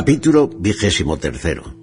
[0.00, 1.74] Capítulo vigésimo tercero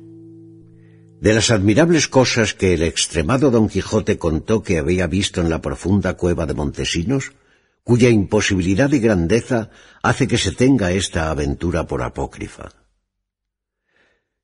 [1.20, 5.60] De las admirables cosas que el extremado Don Quijote contó que había visto en la
[5.60, 7.34] profunda cueva de Montesinos,
[7.84, 9.70] cuya imposibilidad y grandeza
[10.02, 12.70] hace que se tenga esta aventura por apócrifa.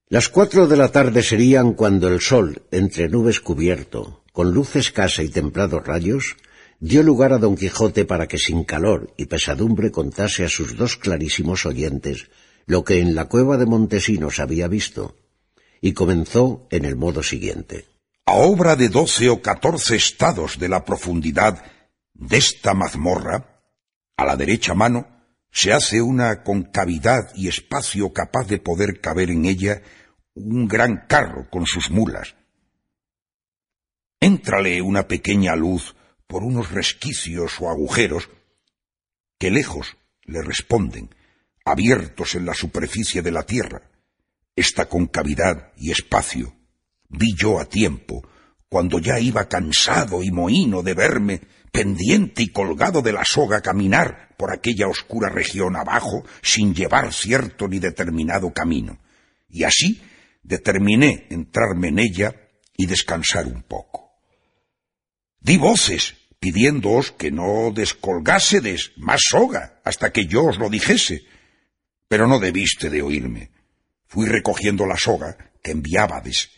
[0.09, 5.23] Las cuatro de la tarde serían cuando el sol, entre nubes cubierto, con luz escasa
[5.23, 6.35] y templados rayos,
[6.81, 10.97] dio lugar a Don Quijote para que sin calor y pesadumbre contase a sus dos
[10.97, 12.27] clarísimos oyentes
[12.65, 15.15] lo que en la cueva de Montesinos había visto,
[15.81, 17.85] y comenzó en el modo siguiente.
[18.25, 21.63] A obra de doce o catorce estados de la profundidad
[22.13, 23.63] de esta mazmorra,
[24.15, 25.07] a la derecha mano,
[25.51, 29.81] se hace una concavidad y espacio capaz de poder caber en ella
[30.33, 32.35] un gran carro con sus mulas.
[34.19, 35.95] Éntrale una pequeña luz
[36.27, 38.29] por unos resquicios o agujeros
[39.39, 41.13] que lejos le responden,
[41.65, 43.89] abiertos en la superficie de la tierra.
[44.55, 46.53] Esta concavidad y espacio
[47.11, 48.27] vi yo a tiempo,
[48.69, 54.29] cuando ya iba cansado y mohíno de verme pendiente y colgado de la soga caminar
[54.37, 58.99] por aquella oscura región abajo sin llevar cierto ni determinado camino.
[59.49, 60.01] Y así
[60.43, 62.35] determiné entrarme en ella
[62.75, 64.11] y descansar un poco.
[65.39, 71.23] Di voces pidiéndoos que no descolgásedes más soga hasta que yo os lo dijese,
[72.11, 73.51] pero no debiste de oírme.
[74.05, 76.49] Fui recogiendo la soga que enviábades,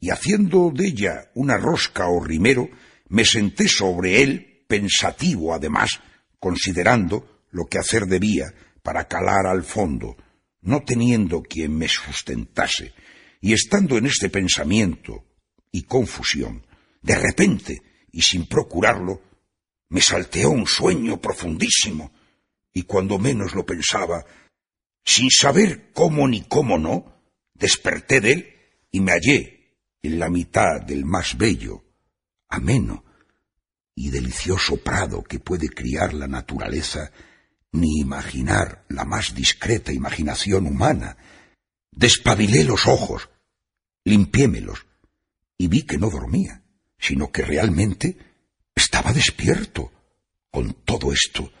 [0.00, 2.70] y haciendo de ella una rosca o rimero,
[3.10, 6.00] me senté sobre él, pensativo además,
[6.40, 8.46] considerando lo que hacer debía
[8.82, 10.16] para calar al fondo,
[10.62, 12.94] no teniendo quien me sustentase,
[13.42, 15.26] y estando en este pensamiento
[15.70, 16.66] y confusión,
[17.02, 19.20] de repente, y sin procurarlo,
[19.90, 22.10] me salteó un sueño profundísimo,
[22.72, 24.24] y cuando menos lo pensaba,
[25.04, 27.20] sin saber cómo ni cómo no,
[27.54, 28.54] desperté de él
[28.90, 31.84] y me hallé en la mitad del más bello,
[32.48, 33.04] ameno
[33.94, 37.12] y delicioso prado que puede criar la naturaleza,
[37.72, 41.16] ni imaginar la más discreta imaginación humana.
[41.90, 43.30] Despabilé los ojos,
[44.04, 44.86] limpiémelos,
[45.56, 46.62] y vi que no dormía,
[46.98, 48.16] sino que realmente
[48.74, 49.92] estaba despierto.
[50.50, 51.52] Con todo esto,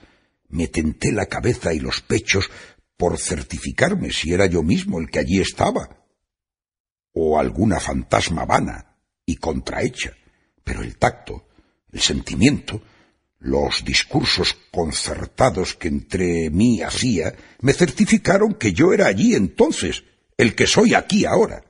[0.48, 2.48] me tenté la cabeza y los pechos
[2.96, 6.04] por certificarme si era yo mismo el que allí estaba,
[7.12, 10.16] o alguna fantasma vana y contrahecha,
[10.62, 11.48] pero el tacto,
[11.92, 12.82] el sentimiento,
[13.38, 20.04] los discursos concertados que entre mí hacía, me certificaron que yo era allí entonces,
[20.36, 21.64] el que soy aquí ahora.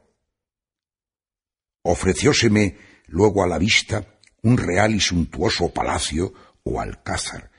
[1.83, 4.07] Ofrecióseme luego a la vista
[4.43, 7.51] un real y suntuoso palacio o alcázar,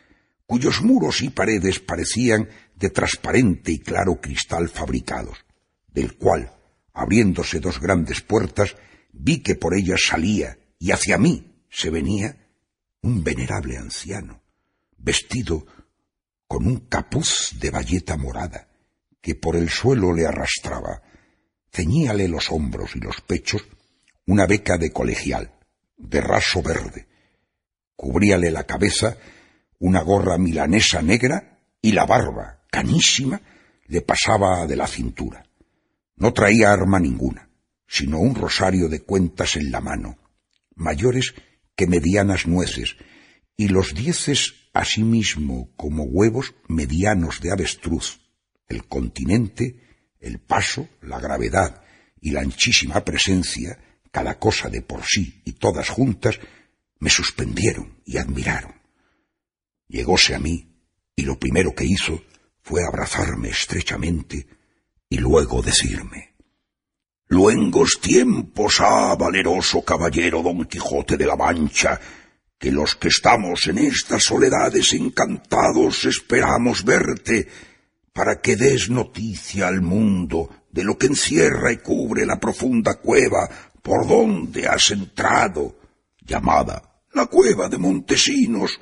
[0.45, 5.45] cuyos muros y paredes parecían de transparente y claro cristal fabricados,
[5.87, 6.53] del cual,
[6.93, 8.75] abriéndose dos grandes puertas,
[9.11, 12.37] vi que por ellas salía y hacia mí se venía
[13.01, 14.41] un venerable anciano,
[14.97, 15.65] vestido
[16.47, 18.67] con un capuz de bayeta morada,
[19.21, 21.01] que por el suelo le arrastraba,
[21.71, 23.65] ceñíale los hombros y los pechos
[24.27, 25.51] una beca de colegial,
[25.97, 27.07] de raso verde,
[27.95, 29.17] cubríale la cabeza
[29.79, 33.41] una gorra milanesa negra y la barba, canísima,
[33.87, 35.45] le pasaba de la cintura.
[36.17, 37.49] No traía arma ninguna,
[37.87, 40.17] sino un rosario de cuentas en la mano,
[40.75, 41.33] mayores
[41.77, 42.97] que medianas nueces,
[43.55, 48.19] y los dieces asimismo como huevos medianos de avestruz,
[48.67, 49.79] el continente,
[50.19, 51.81] el paso, la gravedad
[52.19, 53.79] y la anchísima presencia,
[54.11, 56.41] cada cosa de por sí y todas juntas,
[56.99, 58.73] me suspendieron y admiraron.
[59.87, 60.75] Llegóse a mí,
[61.15, 62.21] y lo primero que hizo
[62.65, 64.47] fue abrazarme estrechamente
[65.07, 66.35] y luego decirme
[67.27, 71.99] Luengos tiempos ah, valeroso caballero Don Quijote de la Mancha,
[72.57, 77.47] que los que estamos en estas soledades encantados esperamos verte,
[78.13, 83.49] para que des noticia al mundo de lo que encierra y cubre la profunda cueva
[83.81, 85.79] por donde has entrado,
[86.21, 88.79] llamada la cueva de Montesinos.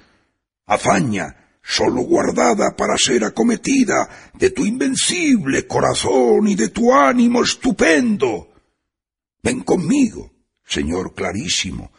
[0.65, 8.50] Hazaña sólo guardada para ser acometida de tu invencible corazón y de tu ánimo estupendo.
[9.42, 10.31] Ven conmigo,
[10.65, 11.92] Señor clarísimo,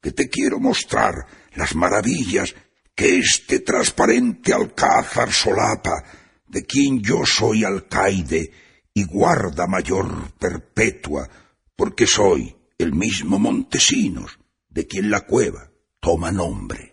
[0.00, 1.14] que te quiero mostrar
[1.54, 2.54] las maravillas
[2.94, 6.04] que este transparente alcázar solapa,
[6.46, 8.52] de quien yo soy alcaide
[8.92, 11.28] y guarda mayor perpetua,
[11.74, 14.38] porque soy el mismo Montesinos,
[14.68, 15.70] de quien la cueva
[16.00, 16.91] toma nombre.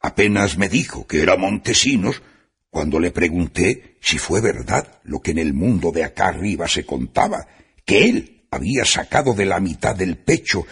[0.00, 2.22] Apenas me dijo que era Montesinos
[2.70, 6.86] cuando le pregunté si fue verdad lo que en el mundo de acá arriba se
[6.86, 7.46] contaba,
[7.84, 10.66] que él había sacado de la mitad del pecho,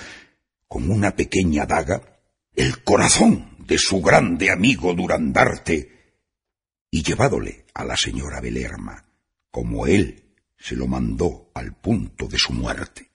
[0.66, 2.20] con una pequeña daga,
[2.54, 5.98] el corazón de su grande amigo Durandarte,
[6.90, 9.04] y llevádole a la señora Belerma,
[9.50, 10.24] como él
[10.56, 13.10] se lo mandó al punto de su muerte.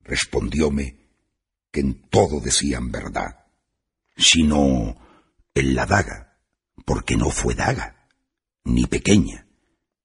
[0.00, 0.96] Respondióme
[1.70, 3.46] que en todo decían verdad,
[4.16, 4.96] sino
[5.54, 6.38] en la daga,
[6.84, 8.08] porque no fue daga,
[8.64, 9.46] ni pequeña,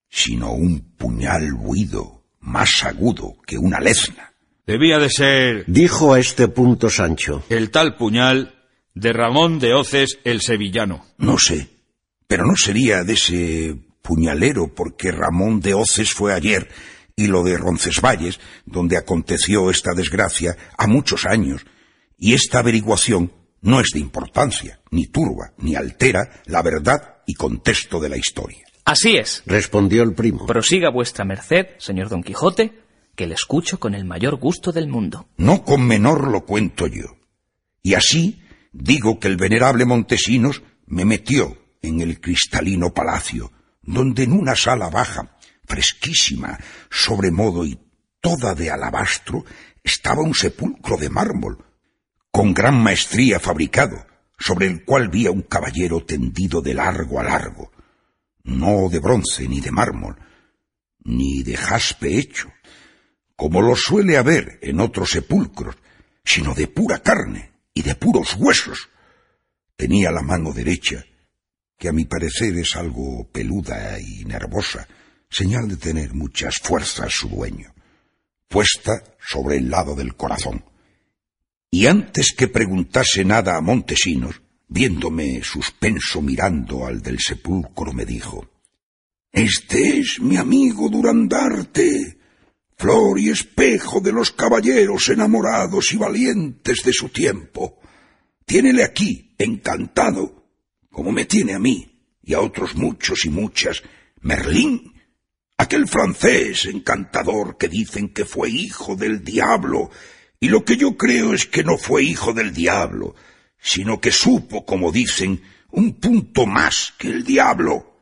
[0.08, 4.32] sino un puñal huido más agudo que una lesna.
[4.66, 7.42] Debía de ser, Dijo a este punto Sancho.
[7.48, 8.54] el tal puñal
[8.94, 11.04] de Ramón de Oces el sevillano.
[11.16, 11.68] No sé,
[12.26, 16.68] pero no sería de ese puñalero porque Ramón de Oces fue ayer
[17.16, 21.66] y lo de Roncesvalles, donde aconteció esta desgracia, a muchos años,
[22.16, 23.32] y esta averiguación
[23.62, 28.64] no es de importancia, ni turba, ni altera la verdad y contexto de la historia.
[28.84, 29.42] Así es.
[29.44, 30.46] Respondió el primo.
[30.46, 32.72] Prosiga vuestra merced, señor Don Quijote,
[33.14, 35.28] que le escucho con el mayor gusto del mundo.
[35.36, 37.16] No con menor lo cuento yo.
[37.82, 43.52] Y así digo que el venerable Montesinos me metió en el cristalino palacio,
[43.82, 46.58] donde en una sala baja, fresquísima,
[46.90, 47.78] sobremodo y
[48.20, 49.44] toda de alabastro,
[49.82, 51.64] estaba un sepulcro de mármol,
[52.38, 54.06] con gran maestría fabricado,
[54.38, 57.72] sobre el cual vía un caballero tendido de largo a largo,
[58.44, 60.16] no de bronce ni de mármol,
[61.00, 62.52] ni de jaspe hecho,
[63.34, 65.74] como lo suele haber en otros sepulcros,
[66.24, 68.88] sino de pura carne y de puros huesos.
[69.74, 71.04] Tenía la mano derecha,
[71.76, 74.86] que a mi parecer es algo peluda y nervosa,
[75.28, 77.74] señal de tener muchas fuerzas su dueño,
[78.46, 80.67] puesta sobre el lado del corazón.
[81.70, 88.48] Y antes que preguntase nada a Montesinos, viéndome suspenso mirando al del sepulcro, me dijo
[89.30, 92.18] Este es mi amigo Durandarte,
[92.76, 97.80] flor y espejo de los caballeros enamorados y valientes de su tiempo.
[98.46, 100.46] Tiénele aquí, encantado,
[100.90, 103.82] como me tiene a mí y a otros muchos y muchas,
[104.22, 104.94] Merlín,
[105.58, 109.90] aquel francés encantador que dicen que fue hijo del diablo,
[110.40, 113.14] y lo que yo creo es que no fue hijo del diablo,
[113.58, 117.96] sino que supo, como dicen, un punto más que el diablo.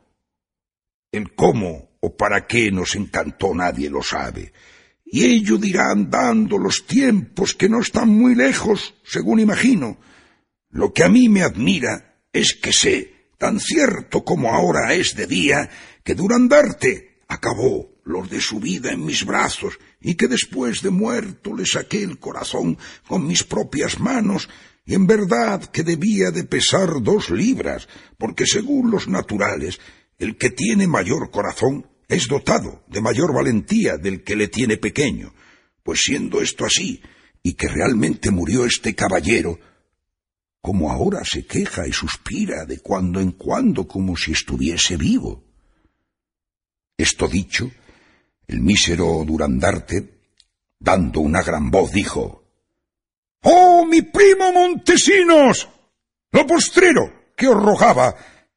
[1.11, 4.53] El cómo o para qué nos encantó nadie lo sabe,
[5.03, 9.97] y ello dirá andando los tiempos que no están muy lejos, según imagino.
[10.69, 15.25] Lo que a mí me admira es que sé, tan cierto como ahora es de
[15.25, 15.69] día,
[16.03, 21.55] que Durandarte acabó los de su vida en mis brazos y que después de muerto
[21.55, 22.77] le saqué el corazón
[23.07, 24.49] con mis propias manos
[24.85, 29.79] y en verdad que debía de pesar dos libras, porque según los naturales,
[30.17, 35.33] el que tiene mayor corazón es dotado de mayor valentía del que le tiene pequeño.
[35.83, 37.01] Pues siendo esto así,
[37.43, 39.59] y que realmente murió este caballero,
[40.61, 45.43] como ahora se queja y suspira de cuando en cuando como si estuviese vivo.
[46.97, 47.71] Esto dicho,
[48.47, 50.21] el mísero Durandarte,
[50.79, 52.43] dando una gran voz, dijo
[53.43, 55.67] ¡Oh, mi primo Montesinos!
[56.31, 58.15] Lo postrero que os rogaba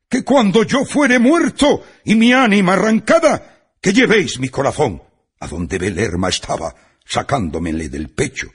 [0.09, 5.03] que cuando yo fuere muerto y mi ánima arrancada, que llevéis mi corazón
[5.39, 8.49] a donde Belerma estaba, sacándomele del pecho,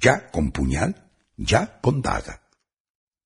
[0.00, 2.42] ya con puñal, ya con daga.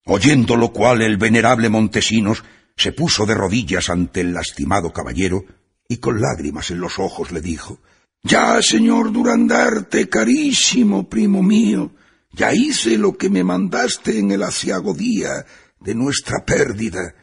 [0.07, 2.43] Oyendo lo cual el venerable Montesinos
[2.77, 5.45] se puso de rodillas ante el lastimado caballero
[5.93, 7.79] y con lágrimas en los ojos le dijo
[8.23, 11.91] Ya, señor Durandarte, carísimo primo mío,
[12.33, 15.45] ya hice lo que me mandaste en el aciago día
[15.81, 17.15] de nuestra pérdida.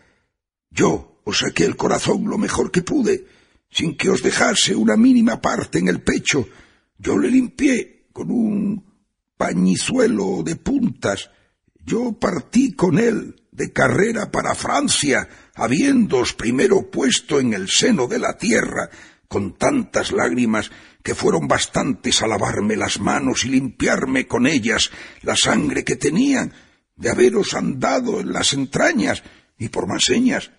[0.69, 3.25] Yo os saqué el corazón lo mejor que pude,
[3.71, 6.47] sin que os dejase una mínima parte en el pecho.
[6.99, 8.83] Yo le limpié con un
[9.35, 11.31] pañizuelo de puntas.
[11.83, 15.27] Yo partí con él de carrera para Francia,
[15.59, 18.89] habiéndoos primero puesto en el seno de la tierra,
[19.27, 20.71] con tantas lágrimas
[21.03, 24.89] que fueron bastantes a lavarme las manos y limpiarme con ellas
[25.21, 26.53] la sangre que tenían
[26.95, 29.23] de haberos andado en las entrañas
[29.57, 30.51] y por más señas.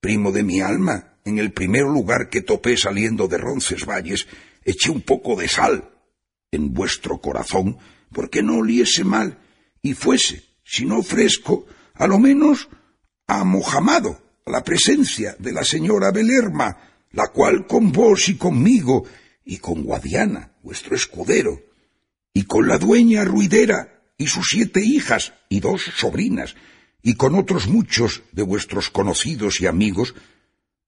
[0.00, 4.26] Primo de mi alma, en el primer lugar que topé saliendo de Roncesvalles,
[4.64, 5.90] eché un poco de sal
[6.50, 7.78] en vuestro corazón,
[8.12, 9.38] porque no oliese mal,
[9.82, 12.68] y fuese, si no fresco, a lo menos
[13.26, 16.76] amojamado la presencia de la señora Belerma,
[17.12, 19.04] la cual con vos y conmigo,
[19.44, 21.60] y con Guadiana, vuestro escudero,
[22.32, 26.54] y con la dueña Ruidera y sus siete hijas y dos sobrinas,
[27.02, 30.14] y con otros muchos de vuestros conocidos y amigos,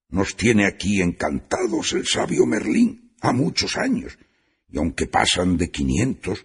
[0.09, 4.18] nos tiene aquí encantados el sabio Merlín a muchos años,
[4.71, 6.44] y aunque pasan de quinientos,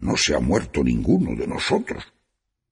[0.00, 2.04] no se ha muerto ninguno de nosotros.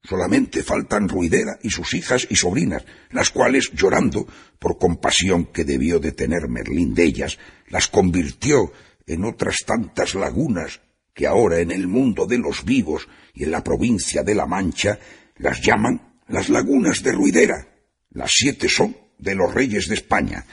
[0.07, 4.27] Solamente faltan Ruidera y sus hijas y sobrinas, las cuales, llorando
[4.59, 8.71] por compasión que debió de tener Merlín de ellas, las convirtió
[9.07, 10.83] en otras tantas lagunas
[11.15, 14.99] que ahora en el mundo de los vivos y en la provincia de La Mancha
[15.37, 17.69] las llaman las lagunas de Ruidera.
[18.11, 20.45] Las siete son de los reyes de España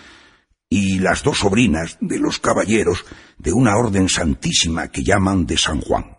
[0.70, 3.06] y las dos sobrinas de los caballeros
[3.38, 6.18] de una orden santísima que llaman de San Juan.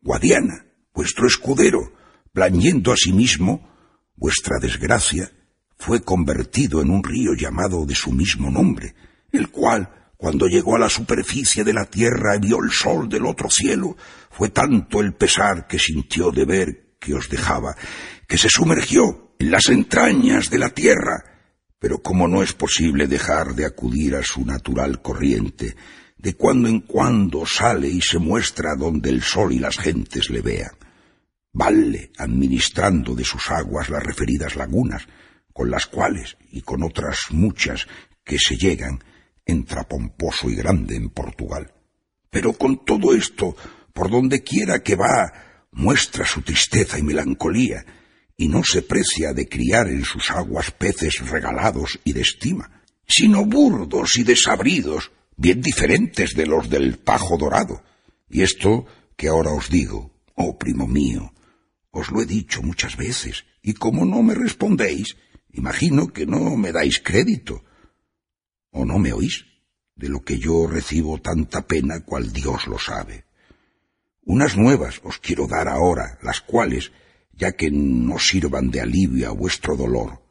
[0.00, 1.92] Guadiana, vuestro escudero,
[2.32, 3.68] plañendo a sí mismo,
[4.16, 5.30] vuestra desgracia,
[5.76, 8.94] fue convertido en un río llamado de su mismo nombre,
[9.32, 13.26] el cual, cuando llegó a la superficie de la tierra y vio el sol del
[13.26, 13.96] otro cielo,
[14.30, 17.74] fue tanto el pesar que sintió de ver que os dejaba,
[18.28, 21.24] que se sumergió en las entrañas de la tierra,
[21.78, 25.74] pero como no es posible dejar de acudir a su natural corriente,
[26.16, 30.40] de cuando en cuando sale y se muestra donde el sol y las gentes le
[30.40, 30.70] vean.
[31.52, 35.06] Vale administrando de sus aguas las referidas lagunas,
[35.52, 37.86] con las cuales, y con otras muchas
[38.24, 39.02] que se llegan,
[39.44, 41.72] entra pomposo y grande en Portugal.
[42.30, 43.54] Pero con todo esto,
[43.92, 47.84] por donde quiera que va, muestra su tristeza y melancolía,
[48.36, 53.44] y no se precia de criar en sus aguas peces regalados y de estima, sino
[53.44, 57.82] burdos y desabridos, bien diferentes de los del Tajo Dorado.
[58.30, 61.32] Y esto que ahora os digo, oh primo mío,
[61.92, 65.16] os lo he dicho muchas veces, y como no me respondéis,
[65.52, 67.62] imagino que no me dais crédito,
[68.70, 69.44] o no me oís,
[69.94, 73.26] de lo que yo recibo tanta pena cual Dios lo sabe.
[74.24, 76.92] Unas nuevas os quiero dar ahora, las cuales,
[77.32, 80.22] ya que no sirvan de alivio a vuestro dolor,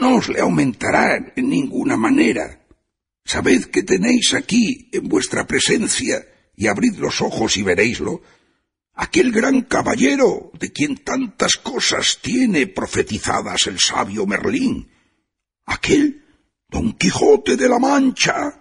[0.00, 2.66] no os le aumentarán en ninguna manera.
[3.24, 6.26] Sabed que tenéis aquí, en vuestra presencia,
[6.56, 8.22] y abrid los ojos y veréislo,
[8.94, 14.88] aquel gran caballero de quien tantas cosas tiene profetizadas el sabio Merlín,
[15.66, 16.24] aquel
[16.68, 18.60] Don Quijote de la Mancha.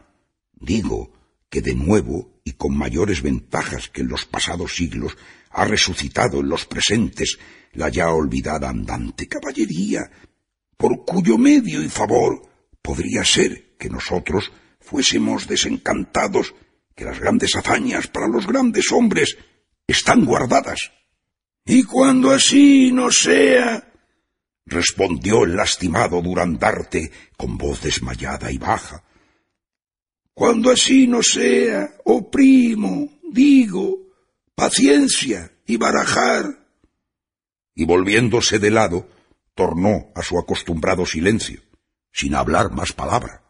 [0.54, 1.12] Digo
[1.50, 5.18] que de nuevo y con mayores ventajas que en los pasados siglos,
[5.52, 7.38] ha resucitado en los presentes
[7.74, 10.10] la ya olvidada andante caballería,
[10.76, 12.42] por cuyo medio y favor
[12.82, 16.54] podría ser que nosotros fuésemos desencantados
[16.96, 19.38] que las grandes hazañas para los grandes hombres
[19.88, 20.92] están guardadas.
[21.66, 23.92] Y cuando así no sea,
[24.66, 29.04] respondió el lastimado Durandarte con voz desmayada y baja,
[30.34, 33.98] cuando así no sea, oh primo, digo,
[34.56, 36.68] paciencia y barajar.
[37.76, 39.08] Y volviéndose de lado,
[39.54, 41.62] tornó a su acostumbrado silencio,
[42.12, 43.44] sin hablar más palabra.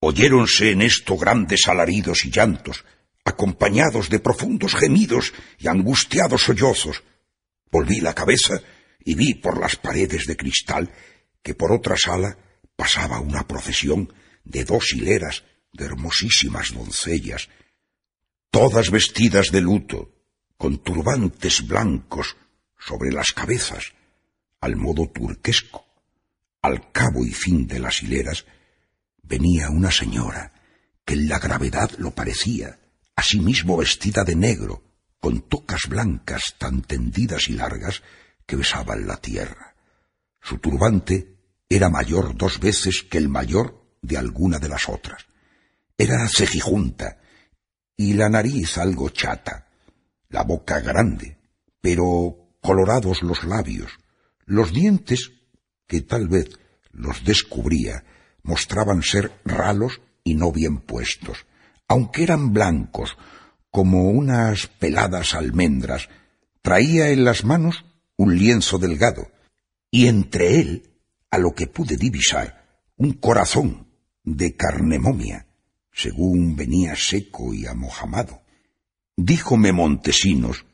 [0.00, 2.84] Oyéronse en esto grandes alaridos y llantos,
[3.24, 7.02] acompañados de profundos gemidos y angustiados sollozos.
[7.70, 8.60] Volví la cabeza
[9.04, 10.90] y vi por las paredes de cristal
[11.42, 12.36] que por otra sala
[12.76, 14.12] pasaba una procesión
[14.44, 17.48] de dos hileras de hermosísimas doncellas,
[18.50, 20.10] todas vestidas de luto,
[20.56, 22.36] con turbantes blancos
[22.78, 23.92] sobre las cabezas,
[24.60, 25.86] al modo turquesco.
[26.62, 28.44] Al cabo y fin de las hileras
[29.22, 30.52] venía una señora
[31.04, 32.79] que en la gravedad lo parecía,
[33.20, 34.82] asimismo vestida de negro,
[35.20, 38.02] con tocas blancas tan tendidas y largas
[38.46, 39.74] que besaban la tierra.
[40.40, 41.36] Su turbante
[41.68, 45.26] era mayor dos veces que el mayor de alguna de las otras.
[45.98, 47.18] Era cejijunta
[47.94, 49.68] y la nariz algo chata,
[50.30, 51.36] la boca grande,
[51.82, 53.92] pero colorados los labios,
[54.46, 55.32] los dientes,
[55.86, 56.48] que tal vez
[56.92, 58.02] los descubría,
[58.42, 61.44] mostraban ser ralos y no bien puestos,
[61.90, 63.16] aunque eran blancos,
[63.68, 66.08] como unas peladas almendras,
[66.62, 67.84] traía en las manos
[68.16, 69.32] un lienzo delgado,
[69.90, 70.88] y entre él,
[71.32, 73.88] a lo que pude divisar, un corazón
[74.22, 75.48] de carne momia,
[75.92, 78.40] según venía seco y amojamado.
[79.16, 80.66] Díjome Montesinos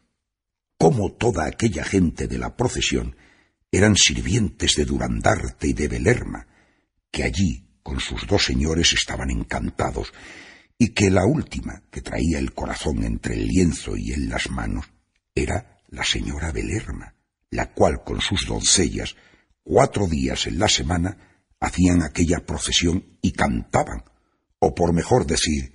[0.76, 3.16] cómo toda aquella gente de la procesión
[3.72, 6.46] eran sirvientes de Durandarte y de Belerma,
[7.10, 10.12] que allí con sus dos señores estaban encantados,
[10.78, 14.86] y que la última, que traía el corazón entre el lienzo y en las manos,
[15.34, 17.14] era la señora Belerma,
[17.50, 19.16] la cual con sus doncellas,
[19.62, 21.16] cuatro días en la semana,
[21.60, 24.04] hacían aquella procesión y cantaban,
[24.58, 25.72] o por mejor decir,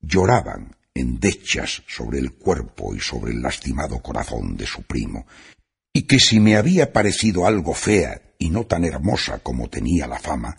[0.00, 5.26] lloraban en dechas sobre el cuerpo y sobre el lastimado corazón de su primo,
[5.92, 10.18] y que si me había parecido algo fea y no tan hermosa como tenía la
[10.18, 10.56] fama,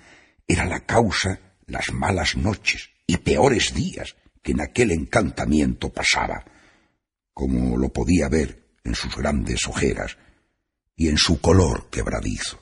[0.47, 6.43] era la causa las malas noches y peores días que en aquel encantamiento pasaba,
[7.33, 10.17] como lo podía ver en sus grandes ojeras
[10.95, 12.59] y en su color quebradizo.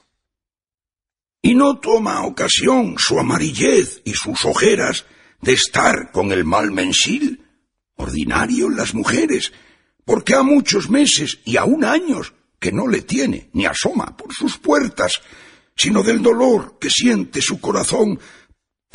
[1.41, 5.05] Y no toma ocasión su amarillez y sus ojeras
[5.41, 7.45] de estar con el mal mensil,
[7.95, 9.53] ordinario en las mujeres,
[10.05, 14.57] porque ha muchos meses y aún años que no le tiene ni asoma por sus
[14.57, 15.21] puertas,
[15.75, 18.19] sino del dolor que siente su corazón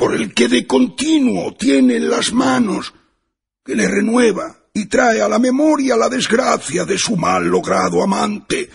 [0.01, 2.95] por el que de continuo tiene en las manos,
[3.63, 8.71] que le renueva y trae a la memoria la desgracia de su mal logrado amante,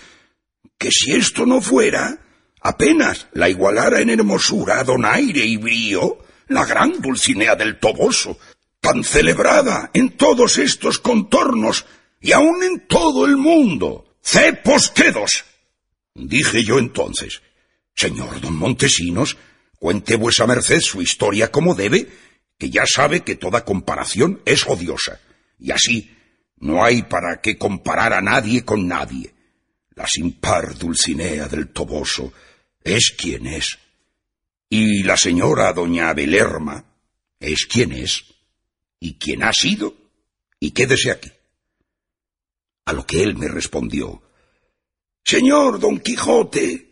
[0.77, 2.15] que si esto no fuera,
[2.62, 8.38] apenas la igualara en hermosura, donaire y brío, la gran Dulcinea del Toboso,
[8.79, 11.88] tan celebrada en todos estos contornos
[12.22, 14.13] y aun en todo el mundo.
[14.22, 15.44] ¡Cepos quedos!
[16.13, 17.41] Dije yo entonces,
[17.96, 19.38] Señor don Montesinos,
[19.79, 22.08] cuente vuesa merced su historia como debe,
[22.58, 25.20] que ya sabe que toda comparación es odiosa,
[25.60, 26.15] y así
[26.58, 29.34] no hay para qué comparar a nadie con nadie.
[29.96, 32.34] La sin par Dulcinea del Toboso
[32.84, 33.77] es quien es,
[34.70, 36.84] y la señora doña Belerma
[37.39, 38.25] es quien es,
[39.00, 39.96] y quien ha sido,
[40.60, 41.32] y quédese aquí.
[42.86, 44.22] A lo que él me respondió,
[45.24, 46.85] Señor don Quijote,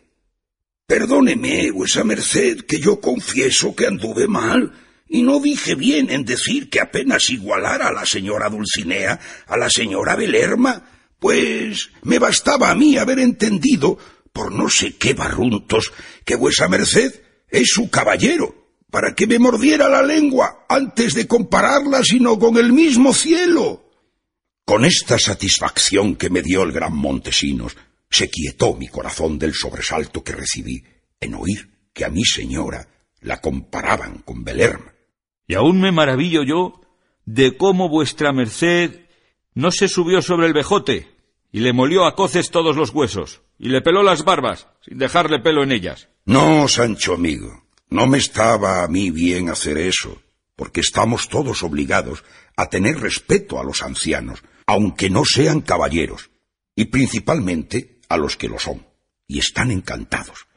[0.85, 4.73] Perdóneme, vuesa merced, que yo confieso que anduve mal,
[5.07, 9.69] y no dije bien en decir que apenas igualara a la señora Dulcinea a la
[9.69, 13.97] señora Belerma, pues me bastaba a mí haber entendido,
[14.33, 15.93] por no sé qué barruntos,
[16.25, 22.03] que vuesa merced es su caballero, para que me mordiera la lengua antes de compararla
[22.03, 23.89] sino con el mismo cielo.
[24.65, 27.77] Con esta satisfacción que me dio el gran Montesinos,
[28.13, 30.83] se quietó mi corazón del sobresalto que recibí
[31.19, 32.87] en oír que a mi señora
[33.21, 34.93] la comparaban con Belerma.
[35.47, 36.81] Y aún me maravillo yo
[37.25, 39.07] de cómo vuestra merced
[39.55, 41.09] no se subió sobre el vejote
[41.51, 45.39] y le molió a coces todos los huesos y le peló las barbas sin dejarle
[45.39, 46.07] pelo en ellas.
[46.25, 50.21] No, Sancho amigo, no me estaba a mí bien hacer eso,
[50.55, 52.23] porque estamos todos obligados
[52.57, 56.29] a tener respeto a los ancianos, aunque no sean caballeros,
[56.75, 58.85] y principalmente a los que lo son,
[59.27, 60.47] y están encantados.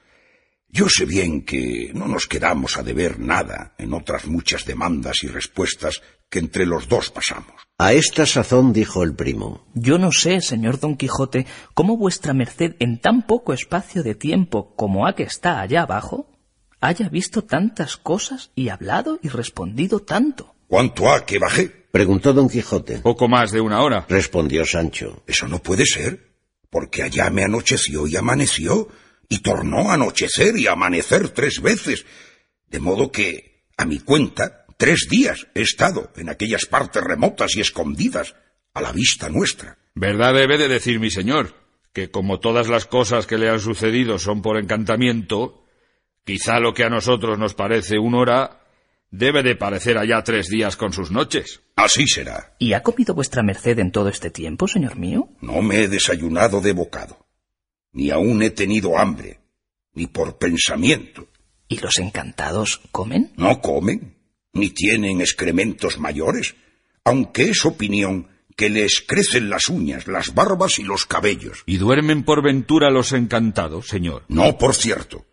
[0.68, 5.28] Yo sé bien que no nos quedamos a deber nada en otras muchas demandas y
[5.28, 7.54] respuestas que entre los dos pasamos.
[7.78, 9.66] A esta sazón dijo el primo.
[9.74, 14.74] Yo no sé, señor Don Quijote, cómo vuestra merced en tan poco espacio de tiempo
[14.76, 16.30] como ha que está allá abajo,
[16.80, 20.56] haya visto tantas cosas y hablado y respondido tanto.
[20.66, 21.68] ¿Cuánto ha que bajé?
[21.90, 22.98] Preguntó Don Quijote.
[22.98, 24.04] Poco más de una hora.
[24.08, 25.22] Respondió Sancho.
[25.26, 26.35] Eso no puede ser
[26.70, 28.88] porque allá me anocheció y amaneció,
[29.28, 32.06] y tornó a anochecer y amanecer tres veces,
[32.68, 37.60] de modo que, a mi cuenta, tres días he estado en aquellas partes remotas y
[37.60, 38.34] escondidas,
[38.74, 39.78] a la vista nuestra.
[39.94, 41.54] Verdad debe de decir mi señor,
[41.94, 45.64] que como todas las cosas que le han sucedido son por encantamiento,
[46.24, 48.65] quizá lo que a nosotros nos parece una hora,
[49.10, 51.60] debe de parecer allá tres días con sus noches.
[51.76, 52.54] Así será.
[52.58, 55.28] ¿Y ha comido vuestra merced en todo este tiempo, señor mío?
[55.40, 57.26] No me he desayunado de bocado,
[57.92, 59.40] ni aún he tenido hambre,
[59.92, 61.28] ni por pensamiento.
[61.68, 63.32] ¿Y los encantados comen?
[63.36, 64.16] No comen,
[64.52, 66.54] ni tienen excrementos mayores,
[67.04, 71.62] aunque es opinión que les crecen las uñas, las barbas y los cabellos.
[71.66, 74.24] ¿Y duermen por ventura los encantados, señor?
[74.28, 75.26] No, por cierto.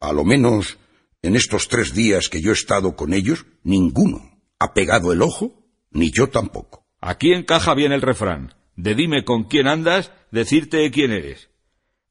[0.00, 0.78] A lo menos
[1.22, 5.64] en estos tres días que yo he estado con ellos, ninguno ha pegado el ojo
[5.90, 6.86] ni yo tampoco.
[7.00, 8.54] Aquí encaja bien el refrán.
[8.76, 11.50] De dime con quién andas, decirte quién eres.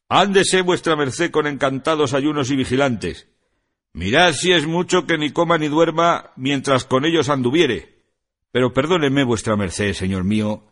[0.08, 3.28] Ándese vuestra merced con encantados ayunos y vigilantes.
[3.94, 8.04] Mirad si es mucho que ni coma ni duerma mientras con ellos anduviere.
[8.52, 10.70] Pero perdóneme vuestra merced, señor mío,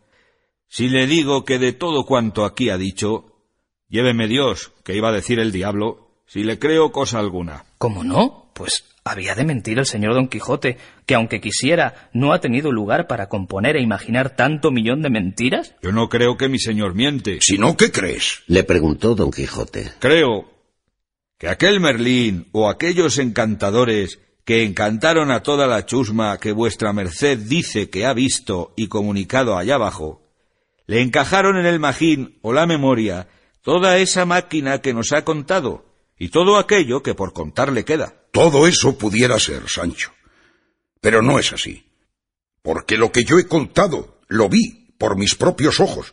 [0.68, 3.42] si le digo que de todo cuanto aquí ha dicho,
[3.88, 7.64] lléveme Dios, que iba a decir el diablo, si le creo cosa alguna.
[7.78, 8.50] ¿Cómo no?
[8.52, 13.06] Pues había de mentir el señor Don Quijote, que aunque quisiera, no ha tenido lugar
[13.06, 15.74] para componer e imaginar tanto millón de mentiras.
[15.82, 17.38] Yo no creo que mi señor miente.
[17.40, 18.42] Si no, ¿qué crees?
[18.46, 19.90] Le preguntó Don Quijote.
[19.98, 20.50] Creo
[21.38, 27.38] que aquel Merlín o aquellos encantadores que encantaron a toda la chusma que vuestra merced
[27.38, 30.22] dice que ha visto y comunicado allá abajo,
[30.86, 33.28] le encajaron en el magín o la memoria
[33.62, 35.87] toda esa máquina que nos ha contado
[36.18, 38.14] y todo aquello que por contar le queda.
[38.32, 40.12] Todo eso pudiera ser, Sancho.
[41.00, 41.84] Pero no es así.
[42.62, 46.12] Porque lo que yo he contado lo vi por mis propios ojos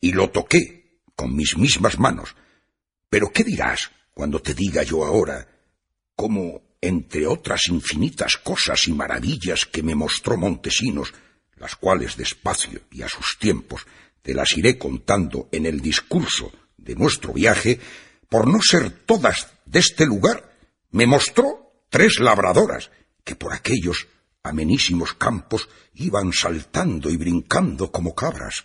[0.00, 2.34] y lo toqué con mis mismas manos.
[3.08, 5.46] Pero ¿qué dirás cuando te diga yo ahora
[6.16, 11.12] cómo, entre otras infinitas cosas y maravillas que me mostró Montesinos,
[11.56, 13.86] las cuales despacio y a sus tiempos
[14.22, 17.80] te las iré contando en el discurso de nuestro viaje,
[18.32, 20.56] por no ser todas de este lugar,
[20.90, 22.90] me mostró tres labradoras
[23.24, 24.08] que por aquellos
[24.42, 28.64] amenísimos campos iban saltando y brincando como cabras,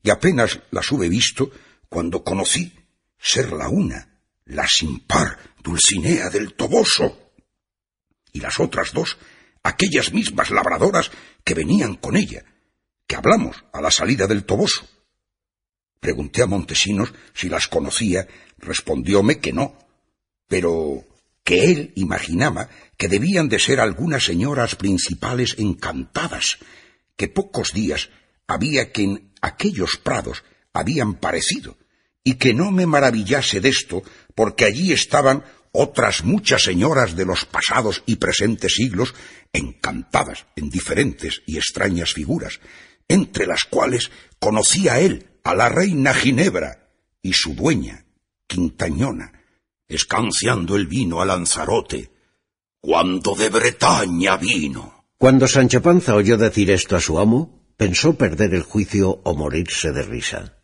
[0.00, 1.50] y apenas las hube visto
[1.88, 2.72] cuando conocí
[3.18, 7.32] ser la una, la sin par Dulcinea del Toboso,
[8.32, 9.18] y las otras dos,
[9.64, 11.10] aquellas mismas labradoras
[11.42, 12.44] que venían con ella,
[13.08, 14.88] que hablamos a la salida del Toboso.
[16.00, 18.26] Pregunté a Montesinos si las conocía,
[18.58, 19.76] respondióme que no,
[20.48, 21.04] pero
[21.44, 26.58] que él imaginaba que debían de ser algunas señoras principales encantadas,
[27.16, 28.08] que pocos días
[28.46, 31.76] había que en aquellos prados habían parecido,
[32.24, 34.02] y que no me maravillase de esto,
[34.34, 39.14] porque allí estaban otras muchas señoras de los pasados y presentes siglos
[39.52, 42.60] encantadas en diferentes y extrañas figuras,
[43.06, 46.90] entre las cuales conocía él a la reina Ginebra
[47.22, 48.04] y su dueña,
[48.46, 49.32] Quintañona,
[49.88, 52.10] escanciando el vino a Lanzarote,
[52.80, 55.04] cuando de Bretaña vino.
[55.18, 59.92] Cuando Sancho Panza oyó decir esto a su amo, pensó perder el juicio o morirse
[59.92, 60.58] de risa.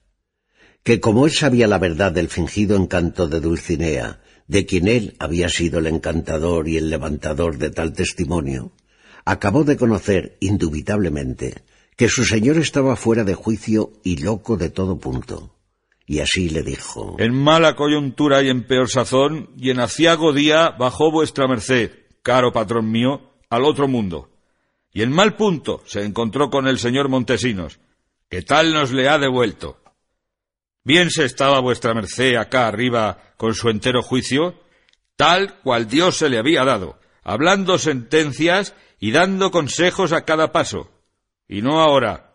[0.83, 5.49] Que como él sabía la verdad del fingido encanto de Dulcinea, de quien él había
[5.49, 8.73] sido el encantador y el levantador de tal testimonio,
[9.25, 11.65] acabó de conocer indubitablemente
[11.97, 15.55] que su señor estaba fuera de juicio y loco de todo punto.
[16.07, 20.71] Y así le dijo En mala coyuntura y en peor sazón, y en aciago día
[20.79, 21.91] bajó vuestra merced,
[22.23, 24.31] caro patrón mío, al otro mundo.
[24.93, 27.81] Y en mal punto se encontró con el señor Montesinos,
[28.29, 29.81] que tal nos le ha devuelto.
[30.85, 34.61] Bien se estaba vuestra merced acá arriba con su entero juicio,
[35.17, 40.96] tal cual Dios se le había dado, hablando sentencias y dando consejos a cada paso
[41.49, 42.35] y no ahora,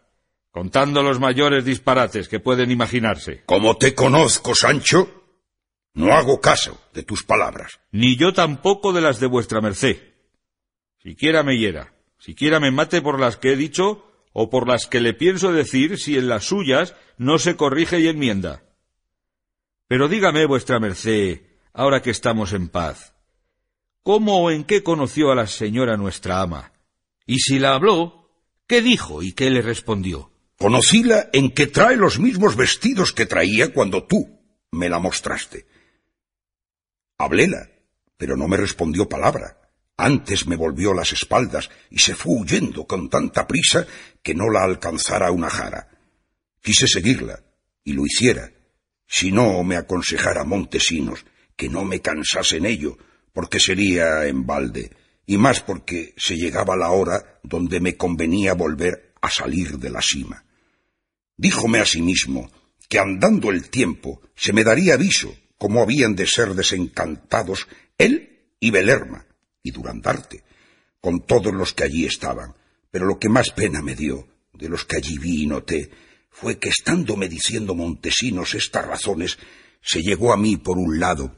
[0.52, 3.44] contando los mayores disparates que pueden imaginarse.
[3.46, 5.22] Como te conozco, Sancho,
[5.94, 7.80] no hago caso de tus palabras.
[7.92, 9.98] Ni yo tampoco de las de vuestra merced.
[11.02, 15.02] Siquiera me hiera, siquiera me mate por las que he dicho o por las que
[15.02, 18.64] le pienso decir si en las suyas no se corrige y enmienda.
[19.88, 21.42] Pero dígame vuestra merced,
[21.74, 23.14] ahora que estamos en paz,
[24.04, 26.72] ¿cómo o en qué conoció a la señora nuestra ama?
[27.26, 28.21] Y si la habló,
[28.72, 30.32] ¿Qué dijo y qué le respondió?
[30.58, 34.40] Conocíla en que trae los mismos vestidos que traía cuando tú
[34.72, 35.68] me la mostraste.
[37.18, 37.70] Habléla,
[38.16, 39.60] pero no me respondió palabra.
[39.98, 43.86] Antes me volvió las espaldas y se fue huyendo con tanta prisa
[44.24, 45.90] que no la alcanzara una jara.
[46.62, 47.44] Quise seguirla,
[47.84, 48.54] y lo hiciera,
[49.06, 51.26] si no me aconsejara Montesinos
[51.58, 52.98] que no me cansase en ello,
[53.34, 54.92] porque sería en balde
[55.32, 60.02] y más porque se llegaba la hora donde me convenía volver a salir de la
[60.02, 60.44] cima.
[61.38, 62.04] Díjome a sí
[62.90, 68.72] que andando el tiempo se me daría aviso cómo habían de ser desencantados él y
[68.72, 69.26] Belerma
[69.64, 70.44] y Durandarte,
[71.00, 72.54] con todos los que allí estaban.
[72.92, 75.92] Pero lo que más pena me dio, de los que allí vi y noté,
[76.30, 79.38] fue que estándome diciendo Montesinos estas razones,
[79.82, 81.38] se llegó a mí por un lado,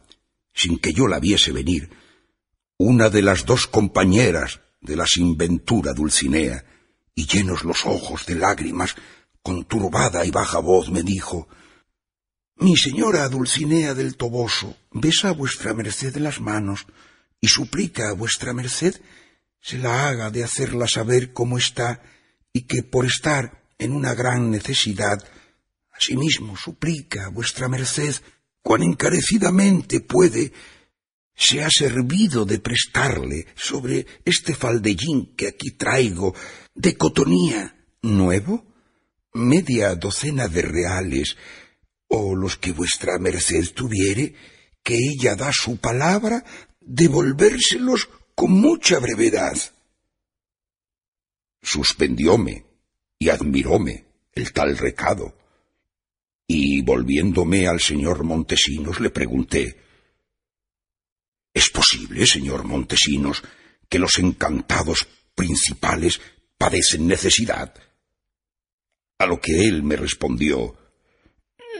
[0.51, 1.91] sin que yo la viese venir,
[2.77, 6.65] una de las dos compañeras de la sinventura Dulcinea,
[7.15, 8.95] y llenos los ojos de lágrimas,
[9.41, 11.47] con turbada y baja voz me dijo
[12.55, 16.85] Mi señora Dulcinea del Toboso besa a vuestra merced las manos
[17.41, 18.95] y suplica a vuestra merced
[19.61, 22.01] se la haga de hacerla saber cómo está
[22.53, 25.21] y que por estar en una gran necesidad,
[25.91, 28.15] asimismo suplica a vuestra merced
[28.61, 30.53] cuán encarecidamente puede
[31.35, 36.35] se ha servido de prestarle sobre este faldellín que aquí traigo
[36.75, 38.65] de cotonía nuevo
[39.33, 41.35] media docena de reales
[42.07, 44.35] o los que vuestra merced tuviere
[44.83, 46.43] que ella da su palabra
[46.79, 49.57] devolvérselos con mucha brevedad.
[51.61, 52.65] Suspendióme
[53.17, 55.37] y admiróme el tal recado,
[56.45, 59.82] y volviéndome al señor Montesinos le pregunté
[61.53, 63.43] ¿Es posible, señor Montesinos,
[63.87, 66.19] que los encantados principales
[66.57, 67.73] padecen necesidad?
[69.19, 70.75] A lo que él me respondió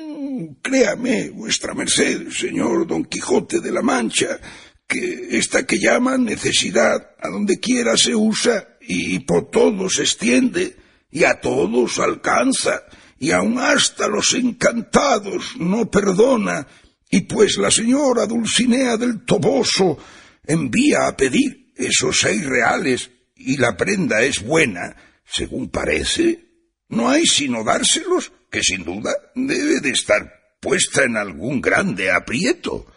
[0.10, 4.40] mm, Créame, vuestra merced, señor Don Quijote de la Mancha,
[4.88, 10.78] que esta que llaman necesidad a donde quiera se usa y por todos se extiende
[11.10, 12.84] y a todos alcanza
[13.18, 16.68] y aun hasta los encantados no perdona,
[17.14, 20.00] y pues la señora Dulcinea del Toboso
[20.48, 26.44] envía a pedir esos seis reales y la prenda es buena, según parece,
[26.90, 32.88] no hay sino dárselos, que sin duda debe de estar puesta en algún grande aprieto.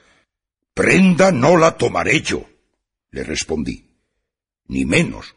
[0.72, 2.48] Prenda no la tomaré yo,
[3.10, 3.98] le respondí,
[4.68, 5.36] ni menos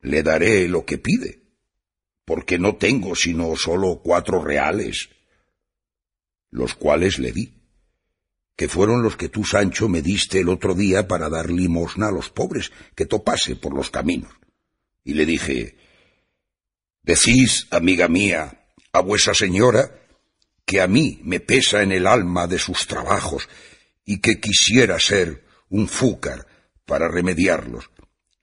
[0.00, 1.42] le daré lo que pide,
[2.24, 5.10] porque no tengo sino solo cuatro reales,
[6.50, 7.63] los cuales le di,
[8.56, 12.12] que fueron los que tú, Sancho, me diste el otro día para dar limosna a
[12.12, 14.32] los pobres que topase por los caminos.
[15.02, 15.76] Y le dije,
[17.04, 19.90] Decís, amiga mía, a vuesa señora,
[20.64, 23.46] que a mí me pesa en el alma de sus trabajos
[24.06, 26.46] y que quisiera ser un fúcar
[26.86, 27.90] para remediarlos,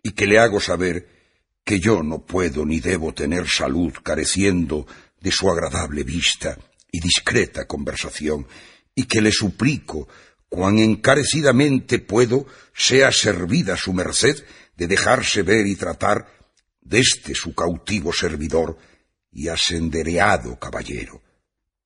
[0.04, 1.08] y que le hago saber
[1.64, 4.86] que yo no puedo ni debo tener salud careciendo
[5.20, 6.56] de su agradable vista
[6.92, 8.48] y discreta conversación,
[8.96, 10.08] y que le suplico
[10.50, 14.44] cuán encarecidamente puedo sea servida su merced
[14.76, 16.28] de dejarse ver y tratar
[16.82, 18.78] de este su cautivo servidor
[19.32, 21.22] y asendereado caballero.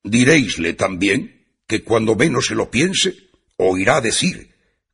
[0.03, 3.13] Diréisle también que cuando menos se lo piense,
[3.57, 4.51] oirá decir,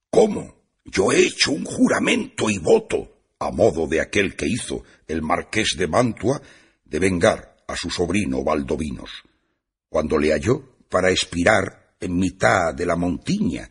[0.09, 0.55] ¿cómo?
[0.83, 5.75] Yo he hecho un juramento y voto, a modo de aquel que hizo el marqués
[5.77, 6.41] de Mantua,
[6.83, 9.11] de vengar a su sobrino Valdovinos,
[9.89, 13.69] cuando le halló para expirar en mitad de la montiña,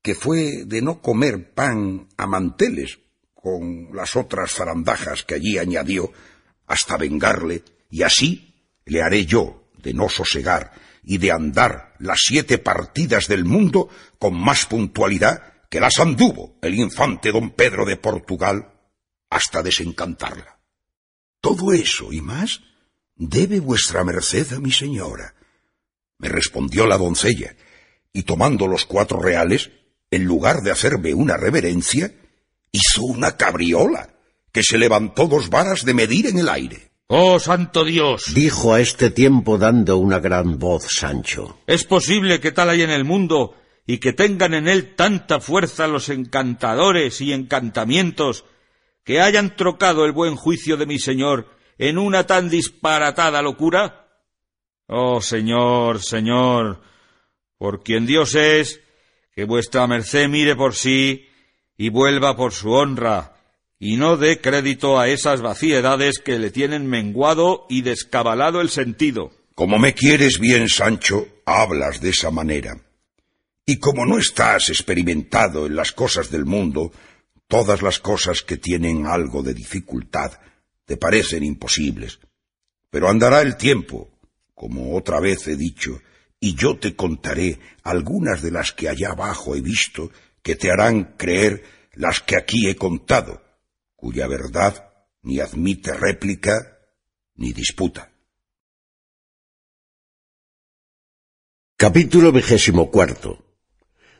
[0.00, 3.00] que fue de no comer pan a manteles,
[3.34, 6.12] con las otras zarandajas que allí añadió,
[6.66, 8.54] hasta vengarle, y así
[8.86, 14.38] le haré yo de no sosegar y de andar las siete partidas del mundo con
[14.38, 18.72] más puntualidad que las anduvo el infante don Pedro de Portugal
[19.30, 20.58] hasta desencantarla.
[21.40, 22.60] Todo eso y más
[23.14, 25.34] debe vuestra merced a mi señora.
[26.18, 27.54] Me respondió la doncella,
[28.12, 29.70] y tomando los cuatro reales,
[30.10, 32.12] en lugar de hacerme una reverencia,
[32.72, 34.10] hizo una cabriola,
[34.52, 36.90] que se levantó dos varas de medir en el aire.
[37.06, 38.34] ¡Oh, santo Dios!
[38.34, 41.60] Dijo a este tiempo dando una gran voz Sancho.
[41.66, 43.54] ¿Es posible que tal hay en el mundo
[43.86, 48.44] y que tengan en él tanta fuerza los encantadores y encantamientos
[49.04, 54.07] que hayan trocado el buen juicio de mi señor en una tan disparatada locura?
[54.88, 56.80] Oh, señor, señor,
[57.58, 58.80] por quien Dios es,
[59.34, 61.28] que vuestra merced mire por sí
[61.76, 63.36] y vuelva por su honra,
[63.78, 69.30] y no dé crédito a esas vaciedades que le tienen menguado y descabalado el sentido.
[69.54, 72.80] Como me quieres bien, Sancho, hablas de esa manera.
[73.66, 76.92] Y como no estás experimentado en las cosas del mundo,
[77.46, 80.32] todas las cosas que tienen algo de dificultad
[80.86, 82.18] te parecen imposibles.
[82.90, 84.08] Pero andará el tiempo,
[84.58, 86.02] como otra vez he dicho,
[86.40, 90.10] y yo te contaré algunas de las que allá abajo he visto
[90.42, 91.62] que te harán creer
[91.94, 93.40] las que aquí he contado,
[93.94, 94.92] cuya verdad
[95.22, 96.78] ni admite réplica
[97.36, 98.10] ni disputa.
[101.76, 103.44] Capítulo vigésimo cuarto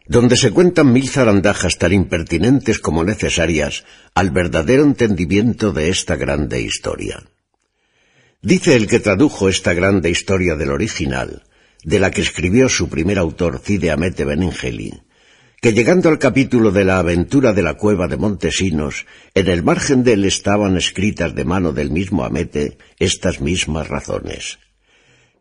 [0.06, 6.62] donde se cuentan mil zarandajas tan impertinentes como necesarias al verdadero entendimiento de esta grande
[6.62, 7.28] historia.
[8.40, 11.42] Dice el que tradujo esta grande historia del original,
[11.82, 14.94] de la que escribió su primer autor Cide Amete Benengeli,
[15.60, 20.04] que llegando al capítulo de la aventura de la cueva de Montesinos, en el margen
[20.04, 24.60] de él estaban escritas de mano del mismo Amete estas mismas razones.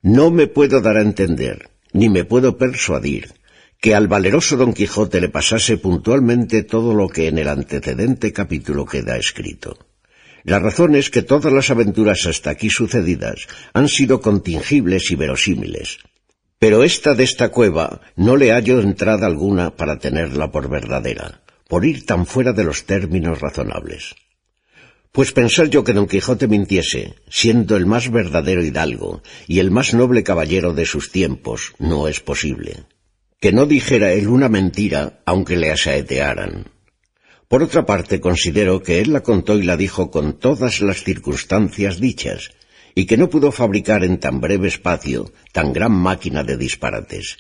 [0.02, 3.32] No me puedo dar a entender, ni me puedo persuadir,
[3.80, 8.86] que al valeroso Don Quijote le pasase puntualmente todo lo que en el antecedente capítulo
[8.86, 9.87] queda escrito.
[10.44, 16.00] La razón es que todas las aventuras hasta aquí sucedidas han sido contingibles y verosímiles,
[16.60, 21.86] pero esta de esta cueva no le hallo entrada alguna para tenerla por verdadera, por
[21.86, 24.16] ir tan fuera de los términos razonables.
[25.12, 29.94] Pues pensar yo que don Quijote mintiese, siendo el más verdadero hidalgo y el más
[29.94, 32.86] noble caballero de sus tiempos, no es posible.
[33.40, 36.77] Que no dijera él una mentira, aunque le asaetearan.
[37.48, 42.00] Por otra parte, considero que él la contó y la dijo con todas las circunstancias
[42.00, 42.52] dichas,
[42.94, 47.38] y que no pudo fabricar en tan breve espacio tan gran máquina de disparates.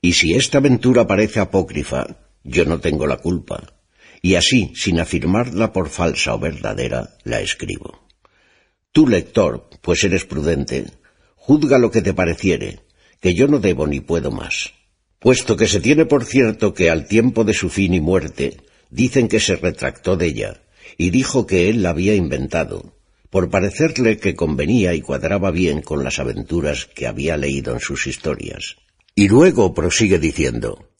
[0.00, 3.74] Y si esta aventura parece apócrifa, yo no tengo la culpa,
[4.22, 8.08] y así, sin afirmarla por falsa o verdadera, la escribo.
[8.90, 10.86] Tú, lector, pues eres prudente,
[11.36, 12.80] juzga lo que te pareciere,
[13.20, 14.72] que yo no debo ni puedo más.
[15.18, 18.56] Puesto que se tiene por cierto que al tiempo de su fin y muerte,
[18.94, 20.62] dicen que se retractó de ella,
[20.96, 22.94] y dijo que él la había inventado,
[23.28, 28.06] por parecerle que convenía y cuadraba bien con las aventuras que había leído en sus
[28.06, 28.76] historias.
[29.16, 30.90] Y luego prosigue diciendo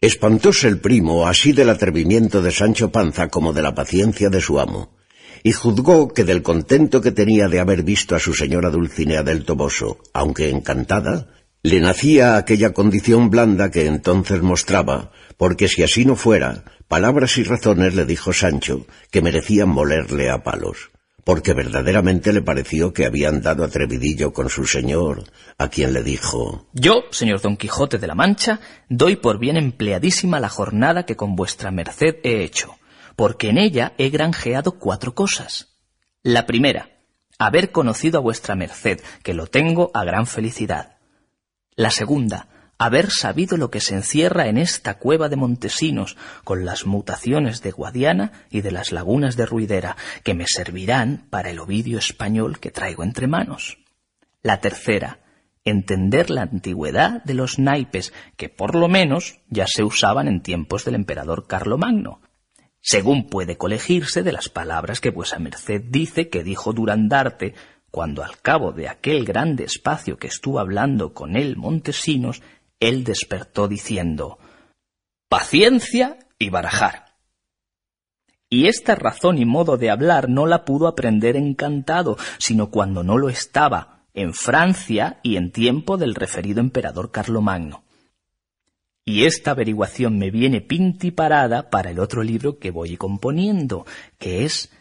[0.00, 4.58] Espantóse el primo así del atrevimiento de Sancho Panza como de la paciencia de su
[4.58, 4.96] amo,
[5.42, 9.44] y juzgó que del contento que tenía de haber visto a su señora Dulcinea del
[9.44, 11.35] Toboso, aunque encantada,
[11.66, 17.42] le nacía aquella condición blanda que entonces mostraba, porque si así no fuera, palabras y
[17.42, 20.92] razones le dijo Sancho que merecían molerle a palos,
[21.24, 25.24] porque verdaderamente le pareció que había andado atrevidillo con su señor,
[25.58, 30.38] a quien le dijo Yo, señor Don Quijote de la Mancha, doy por bien empleadísima
[30.38, 32.76] la jornada que con vuestra merced he hecho,
[33.16, 35.74] porque en ella he granjeado cuatro cosas.
[36.22, 36.90] La primera,
[37.40, 40.95] haber conocido a vuestra merced, que lo tengo a gran felicidad.
[41.76, 46.86] La segunda, haber sabido lo que se encierra en esta cueva de Montesinos, con las
[46.86, 51.98] mutaciones de Guadiana y de las lagunas de Ruidera, que me servirán para el Ovidio
[51.98, 53.76] español que traigo entre manos.
[54.42, 55.20] La tercera,
[55.66, 60.86] entender la antigüedad de los naipes, que por lo menos ya se usaban en tiempos
[60.86, 62.22] del emperador Carlomagno,
[62.88, 67.54] según puede colegirse de las palabras que vuesa merced dice que dijo Durandarte
[67.90, 72.42] cuando al cabo de aquel grande espacio que estuvo hablando con él Montesinos,
[72.80, 74.38] él despertó diciendo
[75.28, 77.06] paciencia y barajar.
[78.48, 83.18] Y esta razón y modo de hablar no la pudo aprender encantado, sino cuando no
[83.18, 87.84] lo estaba, en Francia y en tiempo del referido emperador Carlomagno.
[89.04, 93.86] Y esta averiguación me viene pintiparada para el otro libro que voy componiendo,
[94.18, 94.72] que es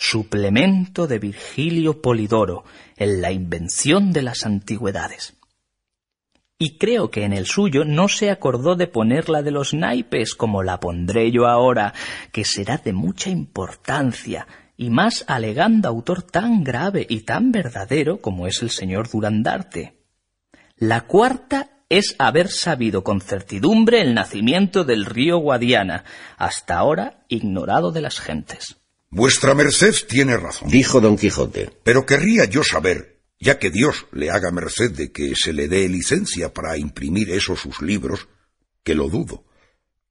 [0.00, 2.64] suplemento de Virgilio Polidoro
[2.96, 5.34] en la invención de las antigüedades.
[6.58, 10.34] Y creo que en el suyo no se acordó de poner la de los naipes
[10.34, 11.92] como la pondré yo ahora,
[12.32, 18.46] que será de mucha importancia, y más alegando autor tan grave y tan verdadero como
[18.46, 19.98] es el señor Durandarte.
[20.76, 26.04] La cuarta es haber sabido con certidumbre el nacimiento del río Guadiana,
[26.38, 28.79] hasta ahora ignorado de las gentes.
[29.12, 30.68] Vuestra merced tiene razón.
[30.70, 31.70] Dijo don Quijote.
[31.82, 35.88] Pero querría yo saber, ya que Dios le haga merced de que se le dé
[35.88, 38.28] licencia para imprimir esos sus libros,
[38.84, 39.44] que lo dudo.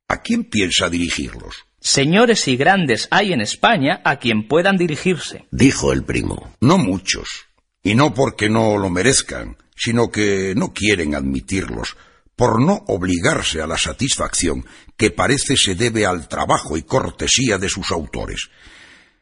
[0.09, 1.65] ¿A quién piensa dirigirlos?
[1.79, 5.45] Señores y grandes hay en España a quien puedan dirigirse.
[5.49, 6.53] Dijo el primo.
[6.59, 7.45] No muchos.
[7.81, 11.95] Y no porque no lo merezcan, sino que no quieren admitirlos,
[12.35, 14.65] por no obligarse a la satisfacción
[14.97, 18.49] que parece se debe al trabajo y cortesía de sus autores.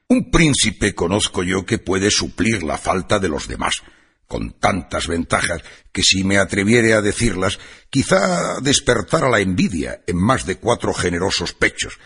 [0.09, 3.83] Un príncipe conozco yo que puede suplir la falta de los demás,
[4.25, 10.45] con tantas ventajas que si me atreviere a decirlas, quizá despertara la envidia en más
[10.45, 11.99] de cuatro generosos pechos.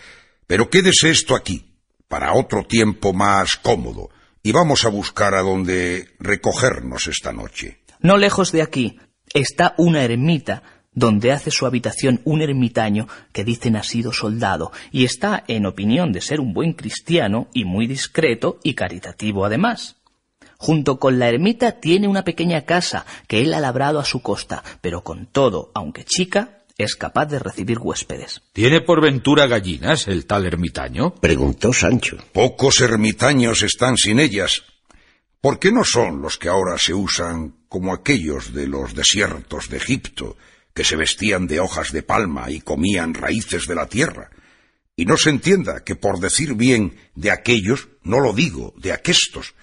[0.47, 1.75] Pero quédese esto aquí,
[2.07, 4.09] para otro tiempo más cómodo,
[4.41, 7.81] y vamos a buscar a donde recogernos esta noche.
[7.99, 8.99] No lejos de aquí
[9.31, 15.05] está una ermita donde hace su habitación un ermitaño que dicen ha sido soldado y
[15.05, 19.95] está en opinión de ser un buen cristiano y muy discreto y caritativo además.
[20.57, 24.63] Junto con la ermita tiene una pequeña casa que él ha labrado a su costa,
[24.81, 28.41] pero con todo, aunque chica, es capaz de recibir huéspedes.
[28.53, 31.15] ¿Tiene por ventura gallinas el tal ermitaño?
[31.15, 32.17] Preguntó Sancho.
[32.31, 34.63] Pocos ermitaños están sin ellas.
[35.39, 39.77] ¿Por qué no son los que ahora se usan como aquellos de los desiertos de
[39.77, 40.37] Egipto,
[40.81, 44.31] que se vestían de hojas de palma y comían raíces de la tierra.
[44.95, 49.53] Y no se entienda que por decir bien de aquellos, no lo digo de aquestos,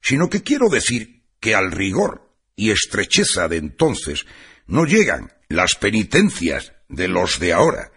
[0.00, 4.24] sino que quiero decir que al rigor y estrecheza de entonces
[4.66, 7.92] no llegan las penitencias de los de ahora,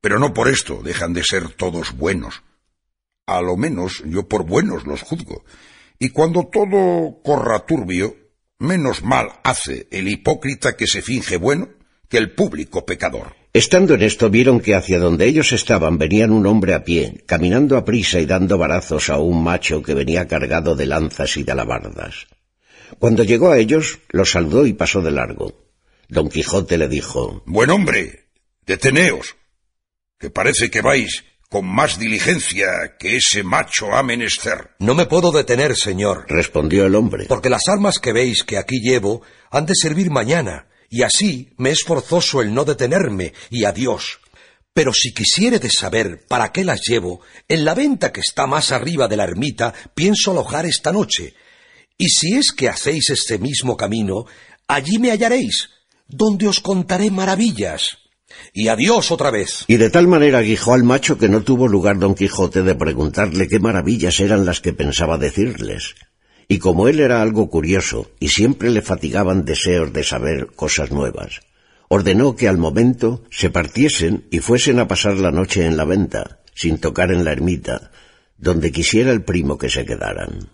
[0.00, 2.42] pero no por esto dejan de ser todos buenos.
[3.26, 5.44] A lo menos yo por buenos los juzgo,
[6.00, 8.16] y cuando todo corra turbio,
[8.58, 11.77] menos mal hace el hipócrita que se finge bueno
[12.08, 13.34] que el público pecador.
[13.52, 17.76] Estando en esto vieron que hacia donde ellos estaban venían un hombre a pie, caminando
[17.76, 21.52] a prisa y dando barazos a un macho que venía cargado de lanzas y de
[21.52, 22.26] alabardas.
[22.98, 25.68] Cuando llegó a ellos, los saludó y pasó de largo.
[26.08, 28.28] Don Quijote le dijo Buen hombre,
[28.66, 29.36] deteneos,
[30.18, 34.70] que parece que vais con más diligencia que ese macho ha menester.
[34.78, 38.80] No me puedo detener, señor, respondió el hombre, porque las armas que veis que aquí
[38.80, 44.20] llevo han de servir mañana, y así me es forzoso el no detenerme, y adiós.
[44.72, 49.08] Pero si quisiere saber para qué las llevo, en la venta que está más arriba
[49.08, 51.34] de la ermita pienso alojar esta noche.
[51.96, 54.26] Y si es que hacéis este mismo camino,
[54.68, 55.70] allí me hallaréis,
[56.06, 57.98] donde os contaré maravillas.
[58.52, 59.64] Y adiós otra vez.
[59.66, 63.48] Y de tal manera guijó al macho que no tuvo lugar don Quijote de preguntarle
[63.48, 65.94] qué maravillas eran las que pensaba decirles.
[66.48, 71.42] Y como él era algo curioso y siempre le fatigaban deseos de saber cosas nuevas,
[71.88, 76.40] ordenó que al momento se partiesen y fuesen a pasar la noche en la venta,
[76.54, 77.92] sin tocar en la ermita,
[78.38, 80.50] donde quisiera el primo que se quedaran.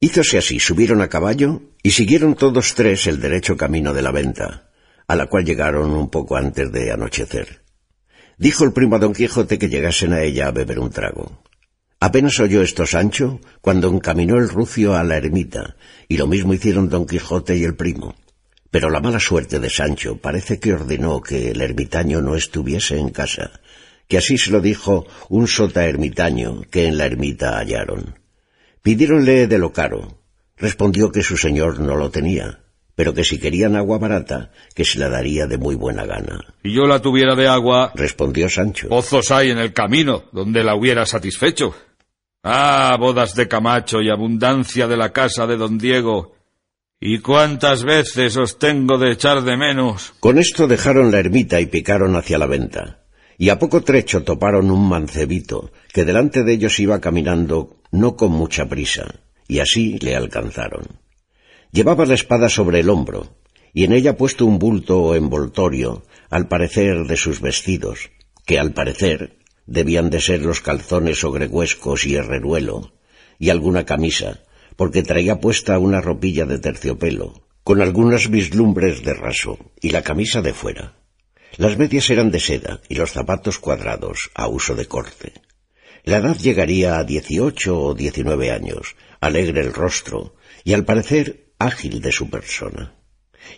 [0.00, 4.70] Hízose así, subieron a caballo y siguieron todos tres el derecho camino de la venta,
[5.06, 7.62] a la cual llegaron un poco antes de anochecer.
[8.38, 11.42] Dijo el primo a don Quijote que llegasen a ella a beber un trago.
[12.02, 15.76] Apenas oyó esto Sancho cuando encaminó el rucio a la ermita,
[16.08, 18.14] y lo mismo hicieron don Quijote y el primo.
[18.70, 23.10] Pero la mala suerte de Sancho parece que ordenó que el ermitaño no estuviese en
[23.10, 23.60] casa,
[24.08, 28.18] que así se lo dijo un sota ermitaño que en la ermita hallaron.
[28.80, 30.18] Pidiéronle de lo caro.
[30.56, 32.60] Respondió que su señor no lo tenía,
[32.94, 36.54] pero que si querían agua barata, que se la daría de muy buena gana.
[36.62, 38.88] Si yo la tuviera de agua, respondió Sancho.
[38.88, 41.74] Pozos hay en el camino, donde la hubiera satisfecho.
[42.42, 46.34] Ah, bodas de Camacho y abundancia de la casa de don Diego.
[47.00, 50.14] ¿Y cuántas veces os tengo de echar de menos?
[50.20, 53.00] Con esto dejaron la ermita y picaron hacia la venta
[53.40, 58.32] y a poco trecho toparon un mancebito, que delante de ellos iba caminando no con
[58.32, 59.14] mucha prisa,
[59.48, 61.00] y así le alcanzaron.
[61.72, 63.38] Llevaba la espada sobre el hombro,
[63.72, 68.10] y en ella puesto un bulto o envoltorio, al parecer de sus vestidos,
[68.44, 69.38] que al parecer
[69.70, 72.92] debían de ser los calzones o greguescos y herreruelo,
[73.38, 74.40] y alguna camisa,
[74.76, 80.42] porque traía puesta una ropilla de terciopelo, con algunas vislumbres de raso, y la camisa
[80.42, 80.96] de fuera.
[81.56, 85.34] Las medias eran de seda y los zapatos cuadrados, a uso de corte.
[86.02, 92.00] La edad llegaría a dieciocho o diecinueve años, alegre el rostro y al parecer ágil
[92.00, 92.94] de su persona.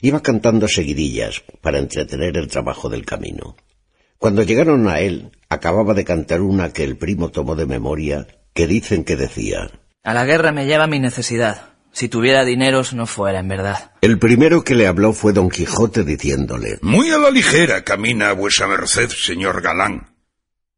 [0.03, 3.57] Iba cantando seguidillas para entretener el trabajo del camino.
[4.19, 8.66] Cuando llegaron a él, acababa de cantar una que el primo tomó de memoria, que
[8.66, 9.70] dicen que decía
[10.03, 11.72] A la guerra me lleva mi necesidad.
[11.92, 13.92] Si tuviera dineros no fuera, en verdad.
[14.00, 18.66] El primero que le habló fue don Quijote diciéndole Muy a la ligera camina vuesa
[18.66, 20.16] merced, señor galán.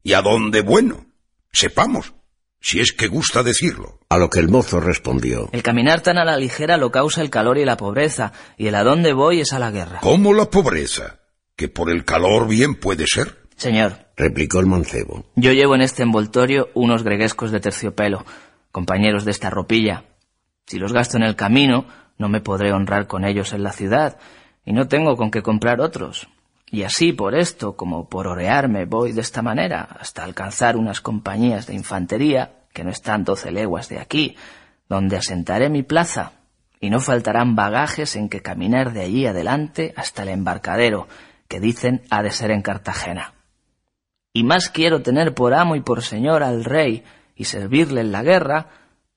[0.02, 1.06] ¿Y a dónde bueno?
[1.52, 2.14] Sepamos,
[2.60, 4.00] si es que gusta decirlo.
[4.08, 7.30] A lo que el mozo respondió El caminar tan a la ligera lo causa el
[7.30, 10.00] calor y la pobreza, y el a dónde voy es a la guerra.
[10.00, 11.20] ¿Cómo la pobreza?
[11.56, 13.38] Que por el calor bien puede ser.
[13.56, 15.24] Señor, replicó el mancebo.
[15.36, 18.24] yo llevo en este envoltorio unos greguescos de terciopelo,
[18.70, 20.04] compañeros de esta ropilla,
[20.66, 21.86] si los gasto en el camino,
[22.16, 24.18] no me podré honrar con ellos en la ciudad,
[24.64, 26.28] y no tengo con qué comprar otros.
[26.70, 31.66] Y así, por esto, como por orearme, voy de esta manera, hasta alcanzar unas compañías
[31.66, 34.36] de infantería, que no están doce leguas de aquí,
[34.88, 36.32] donde asentaré mi plaza,
[36.80, 41.08] y no faltarán bagajes en que caminar de allí adelante hasta el embarcadero,
[41.46, 43.34] que dicen ha de ser en Cartagena.
[44.37, 47.05] Y más quiero tener por amo y por señor al rey,
[47.37, 48.68] y servirle en la guerra,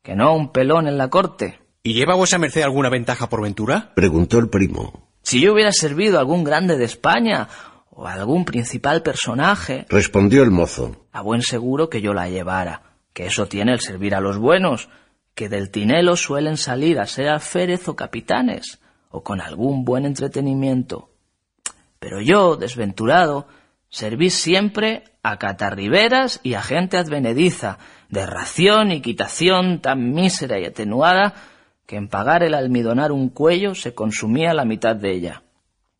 [0.03, 1.59] que no un pelón en la corte.
[1.82, 3.91] ¿Y lleva vuesa merced alguna ventaja por ventura?
[3.95, 5.09] Preguntó el primo.
[5.24, 7.49] Si yo hubiera servido a algún grande de España
[7.89, 11.07] o a algún principal personaje, Respondió el mozo.
[11.11, 14.88] a buen seguro que yo la llevara, que eso tiene el servir a los buenos,
[15.34, 21.09] que del tinelo suelen salir a ser alférez o capitanes, o con algún buen entretenimiento.
[21.99, 23.47] Pero yo, desventurado,
[23.89, 27.79] serví siempre a catarriberas y a gente advenediza,
[28.09, 31.33] de ración y quitación tan mísera y atenuada,
[31.85, 35.43] que en pagar el almidonar un cuello se consumía la mitad de ella.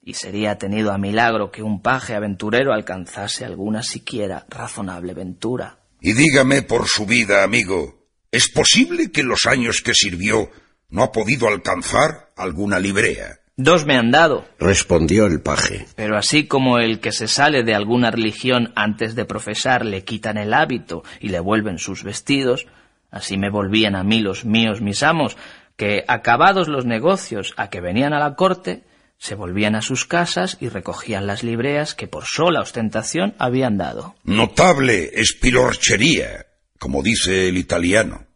[0.02, 5.80] Y sería tenido a milagro que un paje aventurero alcanzase alguna siquiera razonable ventura.
[6.00, 10.50] Y dígame por su vida, amigo, ¿es posible que los años que sirvió
[10.90, 13.40] no ha podido alcanzar alguna librea?
[13.60, 15.88] Dos me han dado, Respondió el paje.
[15.96, 20.38] pero así como el que se sale de alguna religión antes de profesar le quitan
[20.38, 22.68] el hábito y le vuelven sus vestidos,
[23.10, 25.38] así me volvían a mí los míos mis amos,
[25.76, 28.84] que acabados los negocios a que venían a la corte,
[29.18, 34.16] se volvían a sus casas y recogían las libreas que por sola ostentación habían dado.
[34.24, 36.46] Notable espilorchería,
[36.78, 38.28] como dice el italiano.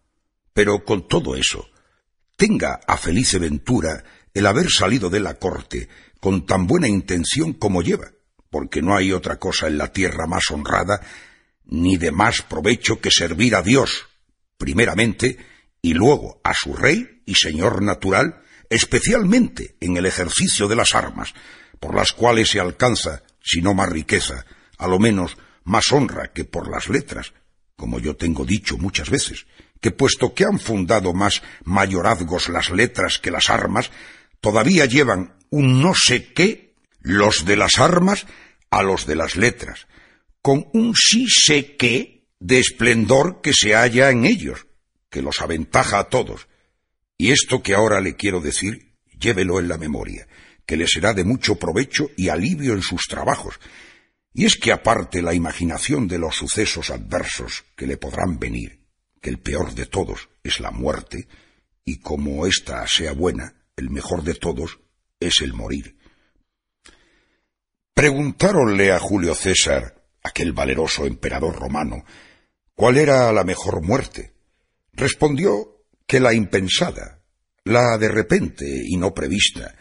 [0.53, 1.69] Pero con todo eso,
[2.35, 4.03] tenga a Felice Ventura
[4.33, 8.11] el haber salido de la corte con tan buena intención como lleva,
[8.49, 11.01] porque no hay otra cosa en la tierra más honrada
[11.65, 14.07] ni de más provecho que servir a Dios,
[14.57, 15.37] primeramente,
[15.81, 21.33] y luego a su rey y señor natural, especialmente en el ejercicio de las armas,
[21.79, 24.45] por las cuales se alcanza, si no más riqueza,
[24.77, 27.33] a lo menos más honra que por las letras,
[27.75, 29.47] como yo tengo dicho muchas veces,
[29.79, 33.91] que puesto que han fundado más mayorazgos las letras que las armas,
[34.41, 38.25] todavía llevan un no sé qué los de las armas
[38.69, 39.87] a los de las letras,
[40.41, 44.67] con un sí sé qué de esplendor que se halla en ellos,
[45.09, 46.47] que los aventaja a todos.
[47.17, 50.27] Y esto que ahora le quiero decir, llévelo en la memoria,
[50.65, 53.59] que le será de mucho provecho y alivio en sus trabajos.
[54.33, 58.79] Y es que aparte la imaginación de los sucesos adversos que le podrán venir,
[59.21, 61.27] que el peor de todos es la muerte,
[61.83, 64.79] y como ésta sea buena, el mejor de todos
[65.19, 65.97] es el morir.
[67.93, 72.03] Preguntáronle a Julio César, aquel valeroso emperador romano,
[72.75, 74.33] cuál era la mejor muerte.
[74.93, 77.21] Respondió que la impensada,
[77.63, 79.75] la de repente y no prevista,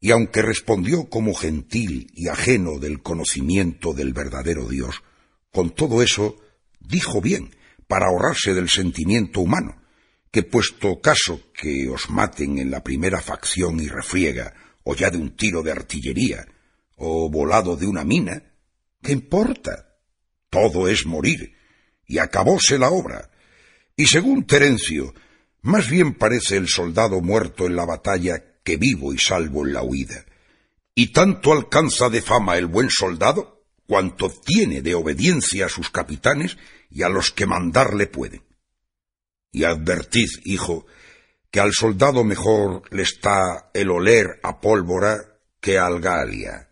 [0.00, 5.02] y aunque respondió como gentil y ajeno del conocimiento del verdadero Dios,
[5.50, 6.36] con todo eso
[6.78, 7.56] dijo bien,
[7.88, 9.80] para ahorrarse del sentimiento humano,
[10.34, 15.16] que puesto caso que os maten en la primera facción y refriega, o ya de
[15.16, 16.44] un tiro de artillería,
[16.96, 18.42] o volado de una mina,
[19.00, 19.94] ¿qué importa?
[20.50, 21.54] Todo es morir,
[22.08, 23.30] y acabóse la obra.
[23.96, 25.14] Y según Terencio,
[25.62, 29.84] más bien parece el soldado muerto en la batalla que vivo y salvo en la
[29.84, 30.26] huida.
[30.96, 36.58] Y tanto alcanza de fama el buen soldado, cuanto tiene de obediencia a sus capitanes
[36.90, 38.42] y a los que mandarle pueden.
[39.54, 40.84] Y advertid, hijo,
[41.52, 46.68] que al soldado mejor le está el oler a pólvora que al galia,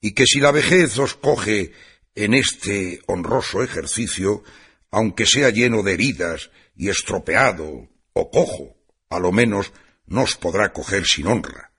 [0.00, 1.70] y que si la vejez os coge
[2.16, 4.42] en este honroso ejercicio,
[4.90, 8.76] aunque sea lleno de heridas y estropeado o cojo,
[9.10, 9.72] a lo menos
[10.06, 11.70] no os podrá coger sin honra,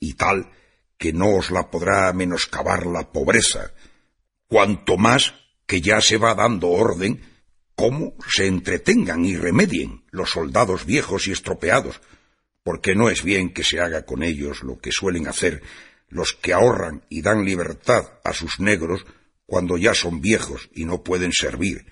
[0.00, 0.50] y tal
[0.96, 3.74] que no os la podrá menoscabar la pobreza,
[4.46, 5.34] cuanto más
[5.66, 7.22] que ya se va dando orden
[7.78, 12.00] cómo se entretengan y remedien los soldados viejos y estropeados,
[12.64, 15.62] porque no es bien que se haga con ellos lo que suelen hacer
[16.08, 19.06] los que ahorran y dan libertad a sus negros
[19.46, 21.86] cuando ya son viejos y no pueden servir,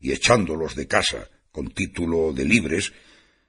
[0.00, 2.92] y echándolos de casa con título de libres,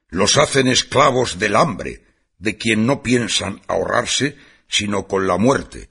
[0.09, 2.03] los hacen esclavos del hambre,
[2.37, 4.37] de quien no piensan ahorrarse
[4.67, 5.89] sino con la muerte.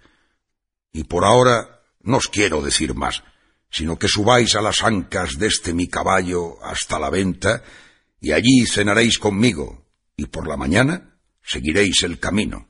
[0.92, 3.24] Y por ahora no os quiero decir más,
[3.70, 7.62] sino que subáis a las ancas de este mi caballo hasta la venta,
[8.20, 12.68] y allí cenaréis conmigo, y por la mañana seguiréis el camino,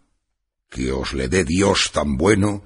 [0.68, 2.64] que os le dé Dios tan bueno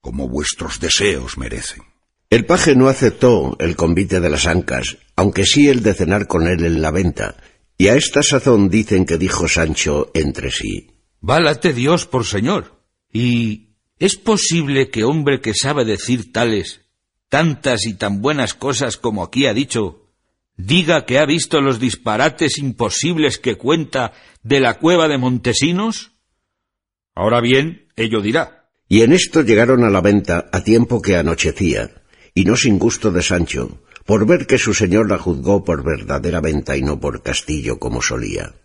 [0.00, 1.82] como vuestros deseos merecen.
[2.30, 6.46] El paje no aceptó el convite de las ancas, aunque sí el de cenar con
[6.46, 7.36] él en la venta,
[7.76, 10.92] y a esta sazón dicen que dijo Sancho entre sí.
[11.20, 12.80] Válate Dios por señor.
[13.12, 16.81] ¿Y es posible que hombre que sabe decir tales
[17.32, 20.10] tantas y tan buenas cosas como aquí ha dicho,
[20.58, 24.12] diga que ha visto los disparates imposibles que cuenta
[24.42, 26.12] de la cueva de Montesinos?
[27.14, 28.68] Ahora bien, ello dirá.
[28.86, 32.02] Y en esto llegaron a la venta a tiempo que anochecía,
[32.34, 36.42] y no sin gusto de Sancho, por ver que su señor la juzgó por verdadera
[36.42, 38.56] venta y no por castillo como solía.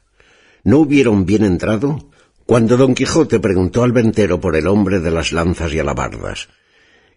[0.65, 2.09] No hubieron bien entrado
[2.45, 6.49] cuando don Quijote preguntó al ventero por el hombre de las lanzas y alabardas,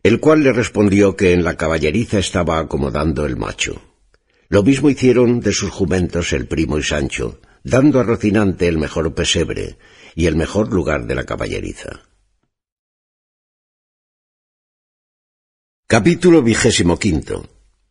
[0.03, 3.81] el cual le respondió que en la caballeriza estaba acomodando el macho.
[4.49, 9.15] Lo mismo hicieron de sus jumentos el primo y Sancho, dando a Rocinante el mejor
[9.15, 9.79] pesebre
[10.15, 12.01] y el mejor lugar de la caballeriza.
[15.87, 17.49] Capítulo vigésimo quinto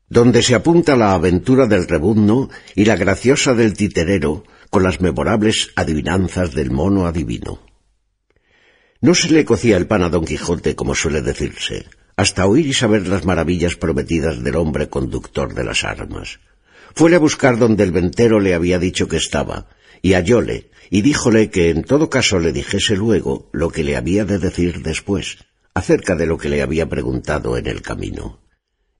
[0.09, 5.69] donde se apunta la aventura del rebuzno y la graciosa del titerero con las memorables
[5.75, 7.61] adivinanzas del mono adivino.
[9.01, 11.85] No se le cocía el pan a don Quijote como suele decirse,
[12.19, 16.41] hasta oír y saber las maravillas prometidas del hombre conductor de las armas.
[16.93, 19.69] Fuele a buscar donde el ventero le había dicho que estaba,
[20.01, 24.25] y hallóle, y díjole que en todo caso le dijese luego lo que le había
[24.25, 25.37] de decir después,
[25.73, 28.41] acerca de lo que le había preguntado en el camino.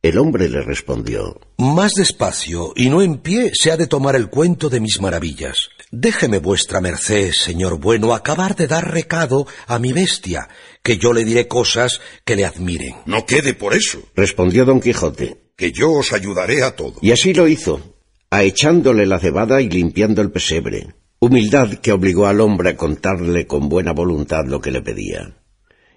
[0.02, 4.30] El hombre le respondió Más despacio, y no en pie, se ha de tomar el
[4.30, 5.72] cuento de mis maravillas.
[5.92, 10.48] Déjeme vuestra merced, señor bueno, acabar de dar recado a mi bestia,
[10.84, 12.96] que yo le diré cosas que le admiren.
[13.08, 16.96] No quede por eso, respondió don Quijote, que yo os ayudaré a todo.
[17.02, 17.98] Y así lo hizo,
[18.30, 23.68] aechándole la cebada y limpiando el pesebre, humildad que obligó al hombre a contarle con
[23.68, 25.36] buena voluntad lo que le pedía.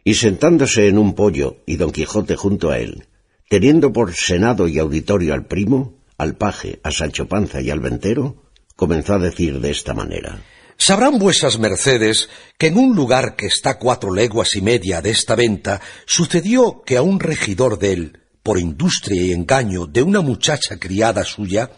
[0.03, 3.07] Y sentándose en un pollo y don Quijote junto a él,
[3.53, 8.45] teniendo por senado y auditorio al primo, al paje, a Sancho Panza y al ventero,
[8.77, 10.43] comenzó a decir de esta manera.
[10.79, 15.35] Sabrán vuesas mercedes que en un lugar que está cuatro leguas y media de esta
[15.35, 20.79] venta sucedió que a un regidor de él, por industria y engaño de una muchacha
[20.79, 21.73] criada suya,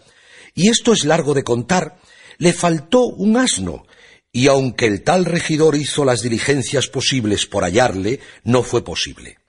[0.53, 1.97] y esto es largo de contar,
[2.37, 3.85] le faltó un asno,
[4.31, 9.39] y aunque el tal regidor hizo las diligencias posibles por hallarle, no fue posible.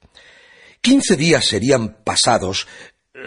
[0.86, 2.68] Quince días serían pasados,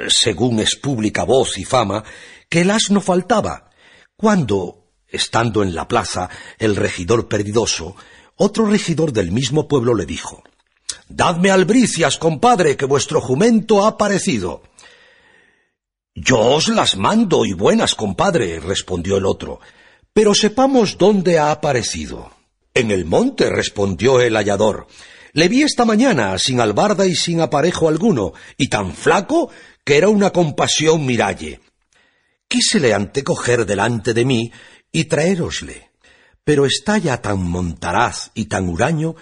[0.08, 2.06] según es pública voz y fama,
[2.48, 3.72] que el asno faltaba,
[4.16, 7.98] cuando, estando en la plaza el regidor perdidoso,
[8.38, 10.42] otro regidor del mismo pueblo le dijo
[11.10, 14.64] Dadme albricias, compadre, que vuestro jumento ha parecido.
[16.16, 19.60] Yo os las mando y buenas, compadre, respondió el otro,
[20.14, 22.32] pero sepamos dónde ha aparecido.
[22.74, 24.88] En el monte, respondió el hallador.
[25.34, 29.52] Le vi esta mañana, sin albarda y sin aparejo alguno, y tan flaco
[29.84, 31.62] que era una compasión miralle.
[32.48, 34.52] Quísele antecoger delante de mí
[34.92, 35.92] y traérosle,
[36.44, 39.16] pero está ya tan montaraz y tan huraño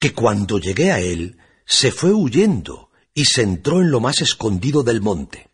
[0.00, 4.82] que cuando llegué a él se fue huyendo y se entró en lo más escondido
[4.82, 5.48] del monte.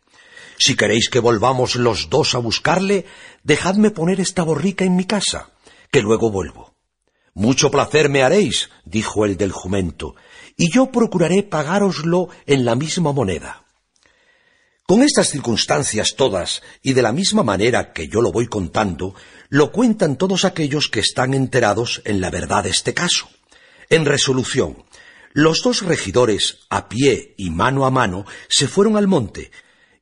[0.57, 3.05] Si queréis que volvamos los dos a buscarle,
[3.43, 5.51] dejadme poner esta borrica en mi casa,
[5.91, 6.66] que luego vuelvo.
[7.37, 10.15] Mucho placer me haréis, dijo el del jumento,
[10.57, 13.63] y yo procuraré pagároslo en la misma moneda.
[14.87, 19.13] Con estas circunstancias todas, y de la misma manera que yo lo voy contando,
[19.49, 23.29] lo cuentan todos aquellos que están enterados en la verdad de este caso.
[23.91, 24.83] En resolución,
[25.31, 29.51] los dos regidores, a pie y mano a mano, se fueron al monte,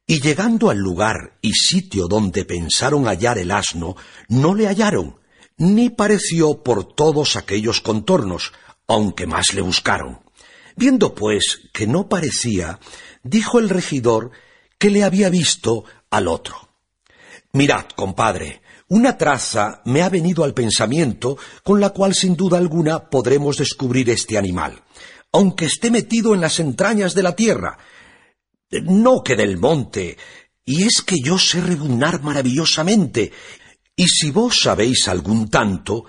[0.08, 3.98] y llegando al lugar y sitio donde pensaron hallar el asno,
[4.30, 5.18] no le hallaron,
[5.58, 8.54] ni pareció por todos aquellos contornos,
[8.88, 10.20] aunque más le buscaron.
[10.76, 12.80] Viendo, pues, que no parecía,
[13.24, 14.32] dijo el regidor
[14.78, 16.70] que le había visto al otro.
[17.54, 23.10] Mirad, compadre, una traza me ha venido al pensamiento con la cual sin duda alguna
[23.10, 24.84] podremos descubrir este animal,
[25.32, 27.78] aunque esté metido en las entrañas de la tierra,
[28.84, 30.18] no que del monte,
[30.66, 33.32] y es que yo sé rebuznar maravillosamente,
[33.96, 36.06] y si vos sabéis algún tanto,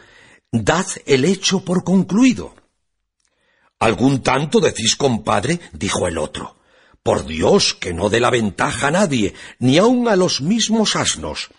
[0.50, 2.54] dad el hecho por concluido.
[3.78, 5.60] ¿Algún tanto decís, compadre?
[5.72, 6.56] dijo el otro.
[7.02, 11.50] Por Dios, que no dé la ventaja a nadie, ni aun a los mismos asnos.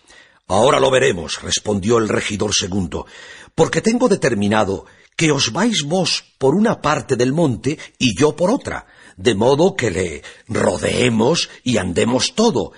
[0.46, 3.06] Ahora lo veremos, respondió el regidor segundo,
[3.54, 8.50] porque tengo determinado que os vais vos por una parte del monte y yo por
[8.50, 12.72] otra, de modo que le rodeemos y andemos todo,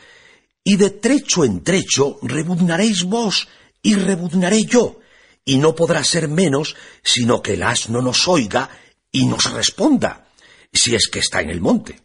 [0.64, 3.48] y de trecho en trecho rebuznaréis vos
[3.82, 5.00] y rebuznaré yo,
[5.44, 8.70] y no podrá ser menos sino que el asno nos oiga
[9.10, 10.26] y nos responda,
[10.72, 12.00] si es que está en el monte.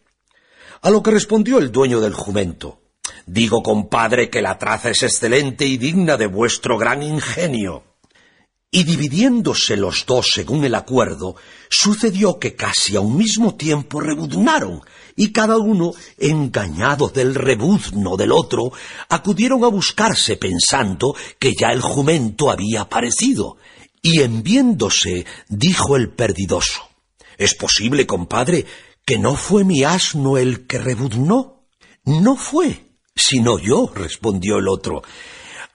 [0.82, 2.80] A lo que respondió el dueño del jumento,
[3.26, 7.82] Digo, compadre, que la traza es excelente y digna de vuestro gran ingenio.
[8.70, 11.36] Y dividiéndose los dos según el acuerdo,
[11.70, 14.82] sucedió que casi a un mismo tiempo rebuznaron,
[15.14, 18.72] y cada uno, engañado del rebuzno del otro,
[19.08, 23.56] acudieron a buscarse pensando que ya el jumento había aparecido.
[24.02, 26.86] Y en viéndose, dijo el perdidoso,
[27.38, 28.66] ¿Es posible, compadre,
[29.04, 31.64] que no fue mi asno el que rebuznó?
[32.04, 35.02] No fue, sino yo, respondió el otro.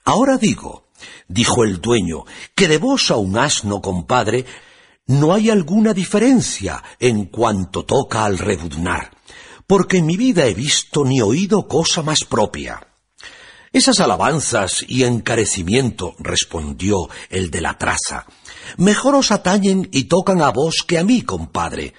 [0.04, 0.88] Ahora digo,
[1.32, 2.24] dijo el dueño,
[2.54, 4.44] que de vos a un asno, compadre,
[5.06, 9.10] no hay alguna diferencia en cuanto toca al rebuznar,
[9.66, 12.86] porque en mi vida he visto ni oído cosa más propia.
[13.72, 18.26] Esas alabanzas y encarecimiento, respondió el de la traza,
[18.76, 21.94] mejor os atañen y tocan a vos que a mí, compadre,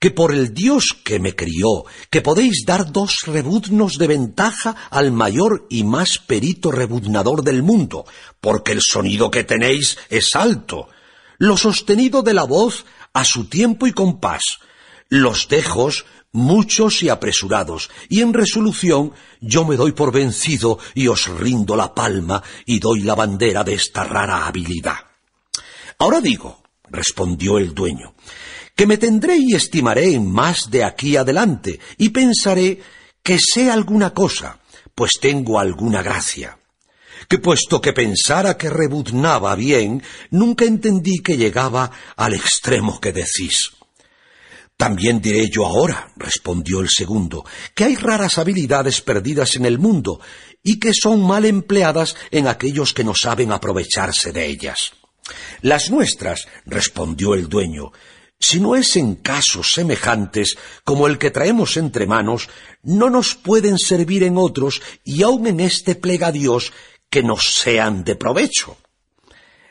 [0.00, 5.12] que por el Dios que me crió, que podéis dar dos rebuznos de ventaja al
[5.12, 8.06] mayor y más perito rebuznador del mundo,
[8.40, 10.88] porque el sonido que tenéis es alto,
[11.36, 14.40] lo sostenido de la voz a su tiempo y compás,
[15.10, 21.28] los dejos muchos y apresurados, y en resolución yo me doy por vencido y os
[21.28, 24.96] rindo la palma y doy la bandera de esta rara habilidad.
[25.98, 28.14] Ahora digo, respondió el dueño,
[28.80, 32.80] que me tendré y estimaré más de aquí adelante, y pensaré
[33.22, 34.58] que sé alguna cosa,
[34.94, 36.58] pues tengo alguna gracia.
[37.28, 43.72] Que puesto que pensara que rebuznaba bien, nunca entendí que llegaba al extremo que decís.
[44.78, 50.22] También diré yo ahora, respondió el segundo, que hay raras habilidades perdidas en el mundo
[50.62, 54.94] y que son mal empleadas en aquellos que no saben aprovecharse de ellas.
[55.60, 57.92] Las nuestras, respondió el dueño,
[58.40, 62.48] si no es en casos semejantes como el que traemos entre manos,
[62.82, 66.72] no nos pueden servir en otros y aun en este plega Dios
[67.10, 68.78] que nos sean de provecho.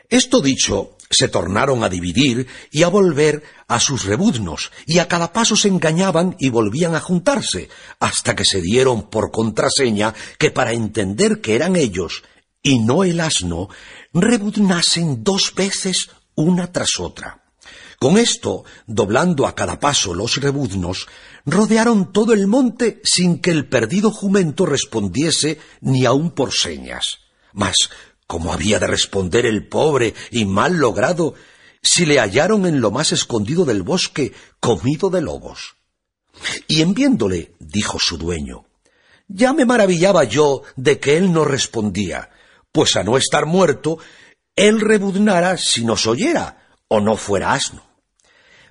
[0.08, 5.32] Esto dicho, se tornaron a dividir y a volver a sus rebuznos, y a cada
[5.32, 7.68] paso se engañaban y volvían a juntarse,
[7.98, 12.22] hasta que se dieron por contraseña que para entender que eran ellos
[12.62, 13.68] y no el asno,
[14.12, 17.39] rebuznasen dos veces una tras otra.
[18.00, 21.06] Con esto, doblando a cada paso los rebuznos,
[21.46, 27.18] rodearon todo el monte sin que el perdido jumento respondiese ni aun por señas.
[27.52, 27.76] Mas,
[28.30, 31.34] ¿Cómo había de responder el pobre y mal logrado
[31.82, 35.74] si le hallaron en lo más escondido del bosque, comido de lobos?
[36.68, 38.66] Y en viéndole, dijo su dueño,
[39.26, 42.30] ya me maravillaba yo de que él no respondía,
[42.70, 43.98] pues a no estar muerto,
[44.54, 47.89] él rebuznara si nos oyera, o no fuera asno.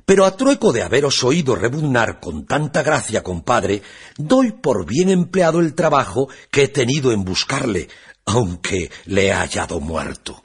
[0.10, 3.84] Pero a trueco de haberos oído rebuznar con tanta gracia, compadre,
[4.18, 7.90] doy por bien empleado el trabajo que he tenido en buscarle,
[8.26, 10.44] aunque le he hallado muerto.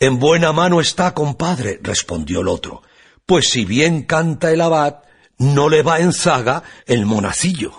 [0.00, 2.82] En buena mano está, compadre, respondió el otro,
[3.24, 4.96] pues si bien canta el abad,
[5.38, 7.72] no le va en zaga el monacillo.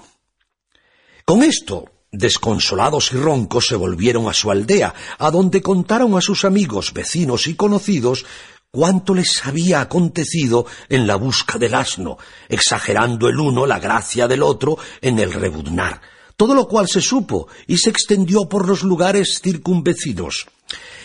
[1.26, 6.46] Con esto, desconsolados y roncos, se volvieron a su aldea, a donde contaron a sus
[6.46, 8.26] amigos, vecinos y conocidos
[8.72, 12.18] cuánto les había acontecido en la busca del asno,
[12.50, 16.02] exagerando el uno la gracia del otro en el rebuznar,
[16.36, 20.48] todo lo cual se supo y se extendió por los lugares circunvecinos.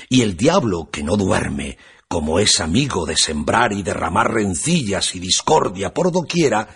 [0.08, 5.20] Y el diablo, que no duerme, como es amigo de sembrar y derramar rencillas y
[5.20, 6.68] discordia por doquiera,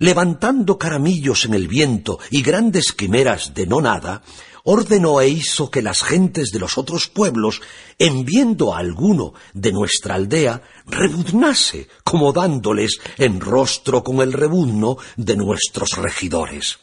[0.00, 4.22] levantando caramillos en el viento y grandes quimeras de no nada,
[4.64, 7.60] ordenó e hizo que las gentes de los otros pueblos,
[7.98, 14.96] en viendo a alguno de nuestra aldea, rebuznase, como dándoles en rostro con el rebuzno
[15.16, 16.78] de nuestros regidores.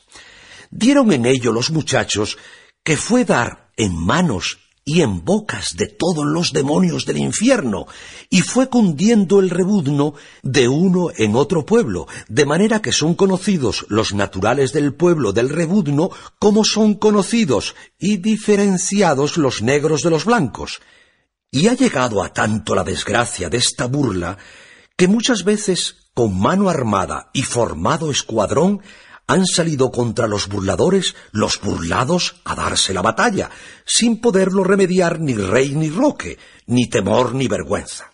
[0.69, 2.37] Dieron en ello los muchachos
[2.83, 7.87] que fue dar en manos y en bocas de todos los demonios del infierno,
[8.29, 10.13] y fue cundiendo el rebuzno
[10.43, 15.49] de uno en otro pueblo, de manera que son conocidos los naturales del pueblo del
[15.49, 16.09] rebuzno
[16.39, 20.79] como son conocidos y diferenciados los negros de los blancos.
[21.51, 24.37] Y ha llegado a tanto la desgracia de esta burla
[24.95, 28.81] que muchas veces con mano armada y formado escuadrón
[29.27, 33.49] han salido contra los burladores los burlados a darse la batalla,
[33.85, 38.11] sin poderlo remediar ni rey ni roque, ni temor ni vergüenza.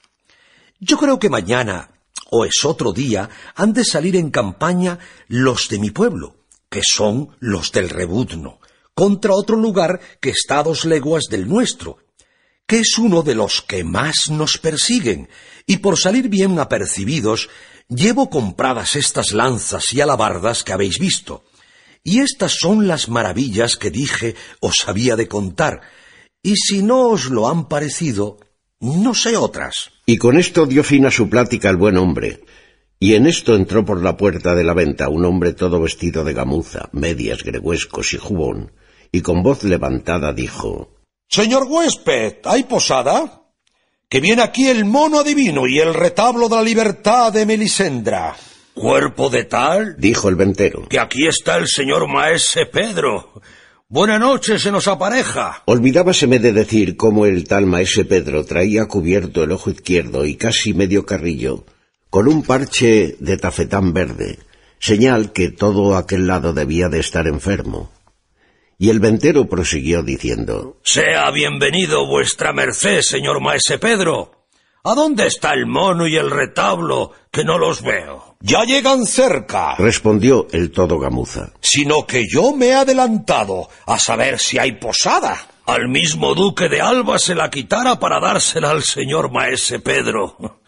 [0.80, 1.92] Yo creo que mañana,
[2.32, 4.98] o es otro día, han de salir en campaña
[5.28, 6.36] los de mi pueblo,
[6.68, 8.60] que son los del Rebuzno,
[8.96, 12.00] contra otro lugar que está dos leguas del nuestro,
[12.66, 15.30] que es uno de los que más nos persiguen,
[15.68, 17.50] y por salir bien apercibidos
[17.90, 21.44] Llevo compradas estas lanzas y alabardas que habéis visto,
[22.04, 25.82] y estas son las maravillas que dije os había de contar,
[26.42, 28.38] y si no os lo han parecido,
[28.80, 29.92] no sé otras.
[30.06, 32.44] Y con esto dio fin a su plática el buen hombre,
[33.00, 36.34] y en esto entró por la puerta de la venta un hombre todo vestido de
[36.34, 38.72] gamuza, medias, greguescos y jubón,
[39.12, 40.94] y con voz levantada dijo
[41.30, 43.43] Señor huésped, ¿hay posada?
[44.14, 48.36] Que viene aquí el mono adivino y el retablo de la libertad de Melisendra.
[48.76, 53.42] Cuerpo de tal, dijo el ventero, que aquí está el señor maese Pedro.
[53.90, 55.64] Buena noche se nos apareja.
[55.66, 60.76] Olvidábaseme de decir cómo el tal maese Pedro traía cubierto el ojo izquierdo y casi
[60.76, 61.66] medio carrillo,
[62.12, 64.38] con un parche de tafetán verde,
[64.78, 67.90] señal que todo aquel lado debía de estar enfermo.
[68.84, 74.50] Y el ventero prosiguió diciendo Sea bienvenido vuestra merced, señor maese Pedro.
[74.84, 78.36] ¿A dónde está el mono y el retablo, que no los veo?
[78.42, 81.54] Ya llegan cerca, respondió el todo gamuza.
[81.62, 85.38] Sino que yo me he adelantado a saber si hay posada.
[85.66, 90.60] Al mismo duque de Alba se la quitara para dársela al señor maese Pedro.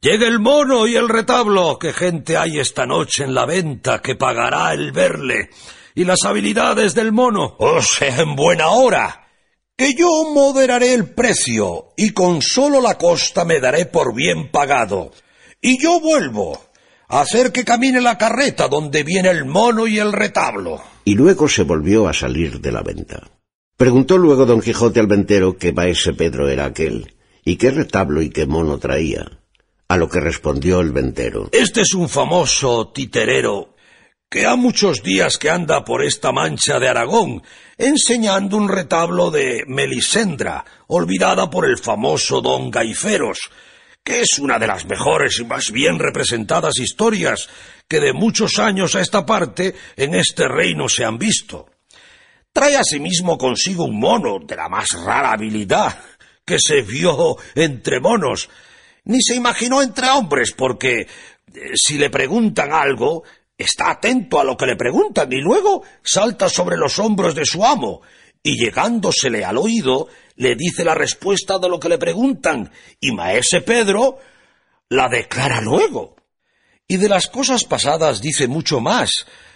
[0.00, 4.14] Llegue el mono y el retablo, que gente hay esta noche en la venta que
[4.14, 5.50] pagará el verle
[5.94, 7.56] y las habilidades del mono.
[7.58, 9.28] O sea, en buena hora.
[9.76, 15.10] Que yo moderaré el precio y con solo la costa me daré por bien pagado.
[15.60, 16.60] Y yo vuelvo
[17.08, 20.80] a hacer que camine la carreta donde viene el mono y el retablo.
[21.04, 23.30] Y luego se volvió a salir de la venta.
[23.76, 28.30] Preguntó luego don Quijote al ventero qué maese Pedro era aquel, y qué retablo y
[28.30, 29.26] qué mono traía.
[29.88, 31.48] A lo que respondió el ventero.
[31.50, 33.73] Este es un famoso titerero
[34.34, 37.40] que ha muchos días que anda por esta mancha de Aragón,
[37.78, 43.38] enseñando un retablo de Melisendra, olvidada por el famoso don Gaiferos,
[44.02, 47.48] que es una de las mejores y más bien representadas historias
[47.86, 51.70] que de muchos años a esta parte en este reino se han visto.
[52.52, 55.96] Trae asimismo consigo un mono de la más rara habilidad
[56.44, 58.50] que se vio entre monos,
[59.04, 61.06] ni se imaginó entre hombres, porque eh,
[61.76, 63.22] si le preguntan algo,
[63.56, 67.64] está atento a lo que le preguntan y luego salta sobre los hombros de su
[67.64, 68.02] amo
[68.42, 73.60] y llegándosele al oído le dice la respuesta de lo que le preguntan y maese
[73.60, 74.18] Pedro
[74.88, 76.16] la declara luego.
[76.86, 79.10] Y de las cosas pasadas dice mucho más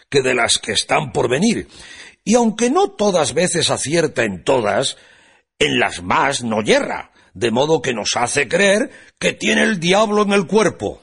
[0.08, 1.68] que de las que están por venir.
[2.24, 4.96] Y aunque no todas veces acierta en todas,
[5.58, 10.22] en las más no yerra, de modo que nos hace creer que tiene el diablo
[10.22, 11.00] en el cuerpo.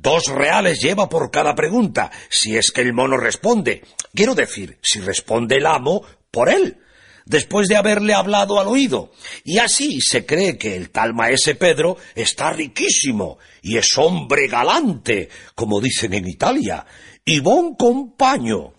[0.00, 3.82] Dos reales lleva por cada pregunta, si es que el mono responde.
[4.14, 6.78] Quiero decir, si responde el amo, por él,
[7.26, 9.10] después de haberle hablado al oído.
[9.42, 15.30] Y así se cree que el tal maese Pedro está riquísimo y es hombre galante,
[15.56, 16.86] como dicen en Italia,
[17.24, 18.74] y bon compaño,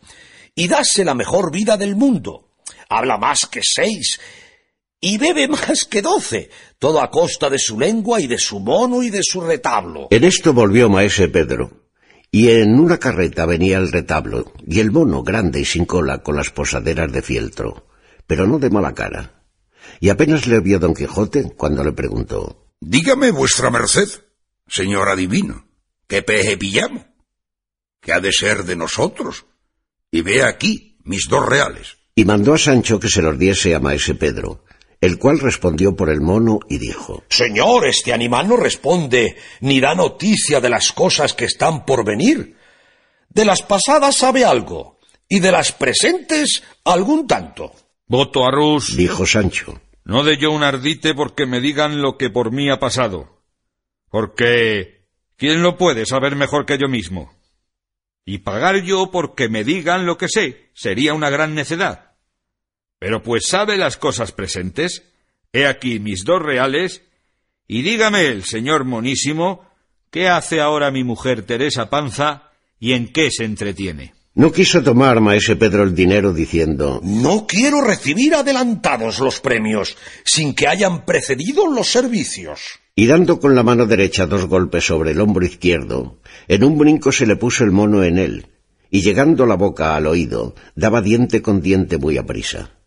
[0.55, 2.53] y dase la mejor vida del mundo.
[2.87, 4.19] Habla más que seis
[5.01, 9.01] y bebe más que doce, todo a costa de su lengua y de su mono
[9.01, 10.07] y de su retablo.
[10.11, 11.89] En esto volvió maese Pedro,
[12.31, 16.35] y en una carreta venía el retablo, y el mono grande y sin cola con
[16.35, 17.87] las posaderas de fieltro,
[18.27, 19.43] pero no de mala cara.
[19.99, 24.07] Y apenas le vio don Quijote cuando le preguntó Dígame vuestra merced,
[24.67, 25.65] señor adivino,
[26.07, 27.03] ¿qué peje pillamos?
[28.01, 29.45] ¿Qué ha de ser de nosotros?
[30.11, 31.97] Y ve aquí mis dos reales.
[32.15, 34.63] Y mandó a Sancho que se los diese a maese Pedro,
[35.01, 39.95] el cual respondió por el mono y dijo Señor, este animal no responde ni da
[39.95, 42.57] noticia de las cosas que están por venir.
[43.29, 47.71] De las pasadas sabe algo, y de las presentes algún tanto.
[48.07, 49.79] Voto a Rus, dijo Sancho.
[50.03, 53.43] No de yo un ardite porque me digan lo que por mí ha pasado.
[54.09, 55.05] Porque
[55.37, 57.31] ¿quién lo puede saber mejor que yo mismo?
[58.25, 62.08] Y pagar yo porque me digan lo que sé sería una gran necedad.
[62.99, 65.03] Pero pues sabe las cosas presentes,
[65.53, 67.01] he aquí mis dos reales,
[67.65, 69.65] y dígame el señor monísimo,
[70.11, 74.13] ¿qué hace ahora mi mujer Teresa Panza y en qué se entretiene?
[74.35, 80.53] No quiso tomar maese Pedro el dinero diciendo No quiero recibir adelantados los premios, sin
[80.53, 82.79] que hayan precedido los servicios.
[82.95, 87.11] Y dando con la mano derecha dos golpes sobre el hombro izquierdo, en un brinco
[87.11, 88.47] se le puso el mono en él,
[88.91, 92.78] y llegando la boca al oído, daba diente con diente muy aprisa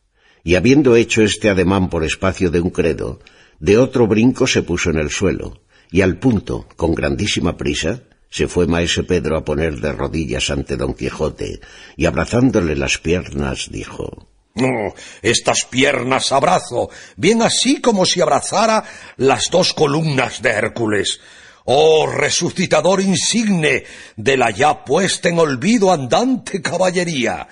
[0.45, 3.21] y habiendo hecho este ademán por espacio de un credo,
[3.61, 8.49] de otro brinco se puso en el suelo, y al punto, con grandísima prisa, se
[8.49, 11.61] fue maese Pedro a poner de rodillas ante don Quijote,
[11.97, 18.85] y abrazándole las piernas dijo No, estas piernas abrazo, bien así como si abrazara
[19.19, 21.21] las dos columnas de Hércules.
[21.65, 23.85] Oh resucitador insigne
[24.17, 27.47] de la ya puesta en olvido andante caballería.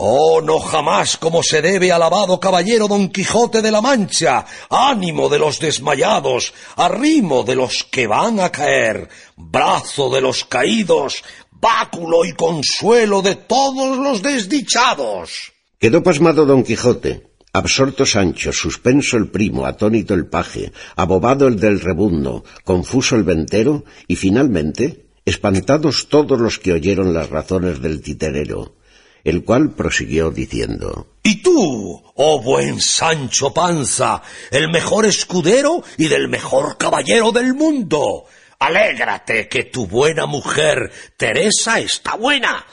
[0.00, 5.40] Oh, no jamás como se debe alabado caballero Don Quijote de la Mancha, ánimo de
[5.40, 12.32] los desmayados, arrimo de los que van a caer, brazo de los caídos, báculo y
[12.34, 15.52] consuelo de todos los desdichados.
[15.80, 21.80] Quedó pasmado Don Quijote, absorto Sancho, suspenso el primo, atónito el paje, abobado el del
[21.80, 28.77] rebundo, confuso el ventero, y finalmente, espantados todos los que oyeron las razones del titerero
[29.24, 36.28] el cual prosiguió diciendo Y tú, oh buen Sancho Panza, el mejor escudero y del
[36.28, 38.24] mejor caballero del mundo,
[38.58, 42.64] alégrate que tu buena mujer Teresa está buena.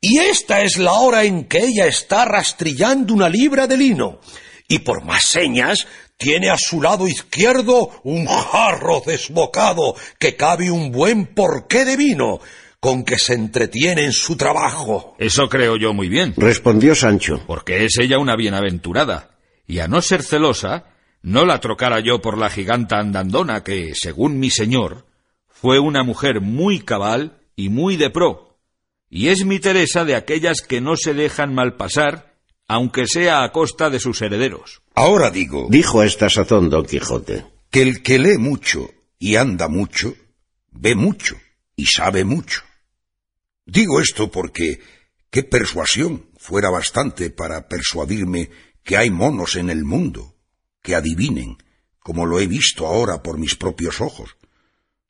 [0.00, 4.20] Y esta es la hora en que ella está rastrillando una libra de lino,
[4.68, 10.92] y por más señas tiene a su lado izquierdo un jarro desbocado que cabe un
[10.92, 12.40] buen porqué de vino,
[12.84, 15.16] con que se entretiene en su trabajo.
[15.18, 16.34] Eso creo yo muy bien.
[16.36, 17.42] Respondió Sancho.
[17.46, 19.38] Porque es ella una bienaventurada.
[19.66, 20.84] Y a no ser celosa,
[21.22, 25.06] no la trocara yo por la giganta andandona que, según mi señor,
[25.48, 28.58] fue una mujer muy cabal y muy de pro.
[29.08, 32.34] Y es mi Teresa de aquellas que no se dejan mal pasar,
[32.68, 34.82] aunque sea a costa de sus herederos.
[34.94, 39.68] Ahora digo, dijo a esta sazón don Quijote, que el que lee mucho y anda
[39.68, 40.14] mucho,
[40.70, 41.36] ve mucho
[41.76, 42.60] y sabe mucho.
[43.66, 44.80] Digo esto porque
[45.30, 48.50] qué persuasión fuera bastante para persuadirme
[48.82, 50.36] que hay monos en el mundo,
[50.82, 51.56] que adivinen,
[51.98, 54.36] como lo he visto ahora por mis propios ojos,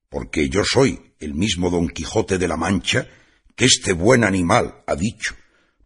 [0.09, 3.09] porque yo soy el mismo Don Quijote de la Mancha
[3.57, 5.35] que este buen animal ha dicho,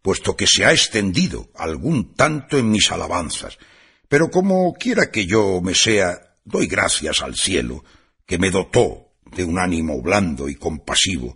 [0.03, 3.57] puesto que se ha extendido algún tanto en mis alabanzas,
[4.07, 7.83] pero como quiera que yo me sea, doy gracias al cielo,
[8.27, 11.35] que me dotó de un ánimo blando y compasivo,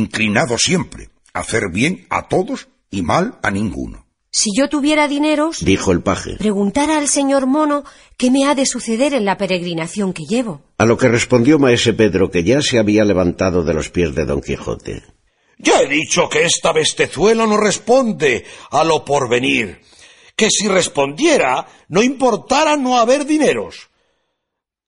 [0.00, 4.06] inclinado siempre a hacer bien a todos y mal a ninguno.
[4.32, 7.84] Si yo tuviera dineros, dijo el paje, preguntara al señor mono
[8.16, 10.62] qué me ha de suceder en la peregrinación que llevo.
[10.78, 14.24] A lo que respondió maese Pedro que ya se había levantado de los pies de
[14.24, 15.02] don Quijote.
[15.58, 19.80] Ya he dicho que esta bestezuela no responde a lo porvenir,
[20.36, 23.89] que si respondiera no importara no haber dineros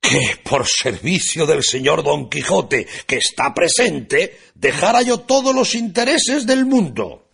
[0.02, 6.44] que por servicio del señor Don Quijote, que está presente, dejara yo todos los intereses
[6.44, 7.30] del mundo.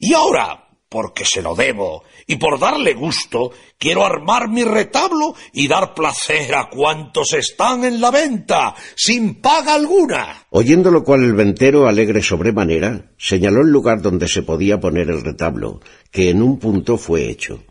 [0.00, 5.68] Y ahora, porque se lo debo, y por darle gusto, quiero armar mi retablo y
[5.68, 10.46] dar placer a cuantos están en la venta, sin paga alguna.
[10.50, 15.22] Oyendo lo cual el ventero, alegre sobremanera, señaló el lugar donde se podía poner el
[15.22, 15.80] retablo,
[16.10, 17.62] que en un punto fue hecho.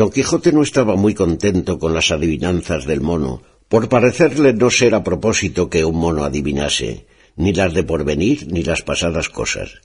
[0.00, 4.94] Don Quijote no estaba muy contento con las adivinanzas del mono, por parecerle no ser
[4.94, 9.82] a propósito que un mono adivinase, ni las de porvenir ni las pasadas cosas.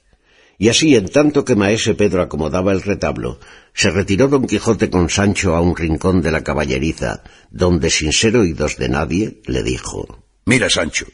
[0.58, 3.42] Y así, en tanto que maese Pedro acomodaba el retablo,
[3.74, 8.38] se retiró don Quijote con Sancho a un rincón de la caballeriza, donde, sin ser
[8.38, 11.08] oídos de nadie, le dijo Mira, Sancho,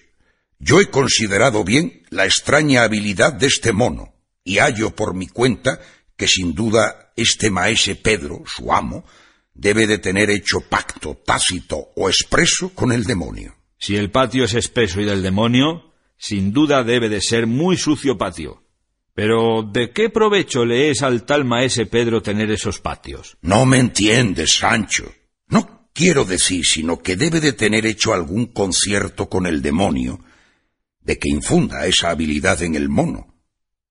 [0.60, 5.80] yo he considerado bien la extraña habilidad de este mono, y hallo por mi cuenta
[6.16, 9.06] que sin duda este maese Pedro, su amo,
[9.54, 13.56] debe de tener hecho pacto tácito o expreso con el demonio.
[13.78, 18.18] Si el patio es espeso y del demonio, sin duda debe de ser muy sucio
[18.18, 18.62] patio
[19.14, 23.38] pero ¿de qué provecho le es al tal maese Pedro tener esos patios?
[23.42, 25.14] No me entiendes, Sancho.
[25.48, 30.22] No quiero decir sino que debe de tener hecho algún concierto con el demonio,
[31.02, 33.36] de que infunda esa habilidad en el mono,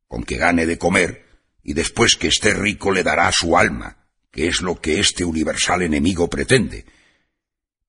[0.08, 1.26] con que gane de comer,
[1.62, 3.96] y después que esté rico le dará su alma,
[4.30, 6.84] que es lo que este universal enemigo pretende.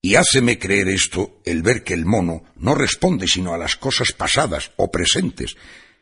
[0.02, 4.12] Y háceme creer esto el ver que el mono no responde sino a las cosas
[4.12, 5.56] pasadas o presentes,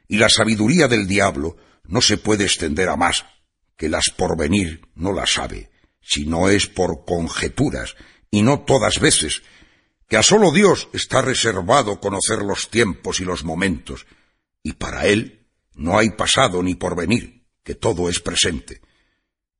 [0.07, 3.25] y la sabiduría del diablo no se puede extender a más,
[3.75, 5.69] que las por venir no las sabe,
[6.01, 7.95] si no es por conjeturas,
[8.31, 9.41] y no todas veces,
[10.07, 14.07] que a solo Dios está reservado conocer los tiempos y los momentos,
[14.63, 17.38] y para Él no hay pasado ni porvenir,
[17.69, 18.81] que todo es presente.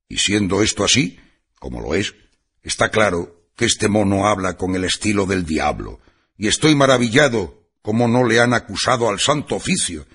[0.08, 1.20] Y siendo esto así,
[1.60, 2.16] como lo es,
[2.60, 6.00] está claro que este mono habla con el estilo del diablo,
[6.36, 10.08] y estoy maravillado como no le han acusado al santo oficio,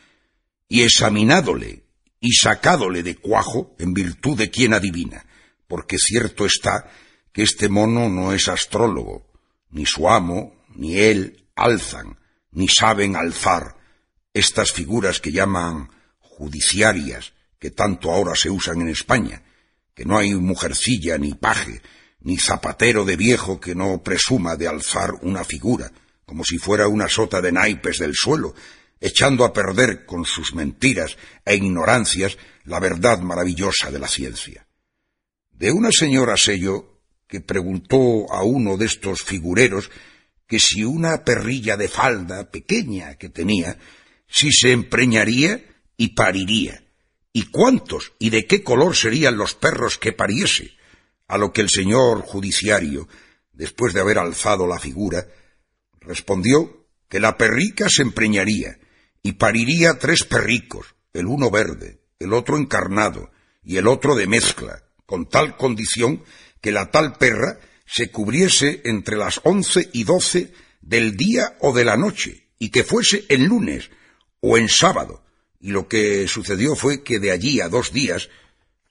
[0.68, 1.86] y examinádole
[2.20, 5.26] y sacádole de cuajo en virtud de quien adivina,
[5.66, 6.92] porque cierto está
[7.32, 9.32] que este mono no es astrólogo,
[9.70, 12.20] ni su amo, ni él alzan,
[12.52, 13.78] ni saben alzar
[14.34, 17.35] estas figuras que llaman judiciarias,
[17.66, 19.42] que tanto ahora se usan en España,
[19.96, 21.82] que no hay mujercilla, ni paje,
[22.20, 25.92] ni zapatero de viejo que no presuma de alzar una figura,
[26.28, 28.54] como si fuera una sota de naipes del suelo,
[29.02, 34.68] echando a perder con sus mentiras e ignorancias la verdad maravillosa de la ciencia.
[35.52, 39.90] De una señora yo que preguntó a uno de estos figureros
[40.46, 43.80] que si una perrilla de falda pequeña que tenía,
[44.28, 45.66] si se empreñaría
[45.98, 46.85] y pariría,
[47.36, 50.72] y cuántos y de qué color serían los perros que pariese,
[51.28, 53.10] a lo que el señor judiciario,
[53.52, 55.28] después de haber alzado la figura,
[56.00, 58.80] respondió que la perrica se empreñaría,
[59.22, 63.32] y pariría tres perricos, el uno verde, el otro encarnado
[63.62, 66.24] y el otro de mezcla, con tal condición
[66.62, 71.84] que la tal perra se cubriese entre las once y doce del día o de
[71.84, 73.90] la noche, y que fuese en lunes
[74.40, 75.25] o en sábado,
[75.66, 78.30] y lo que sucedió fue que de allí a dos días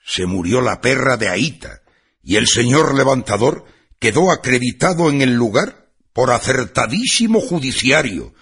[0.04, 1.82] se murió la perra de Aita,
[2.20, 3.64] y el señor levantador
[4.00, 8.34] quedó acreditado en el lugar por acertadísimo judiciario,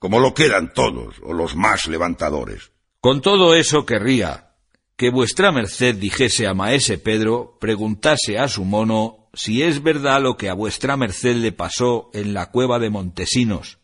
[0.00, 2.72] como lo quedan todos, o los más levantadores.
[2.98, 4.56] Con todo eso querría
[4.96, 10.36] que vuestra merced dijese a maese Pedro, preguntase a su mono si es verdad lo
[10.36, 13.78] que a vuestra merced le pasó en la cueva de Montesinos,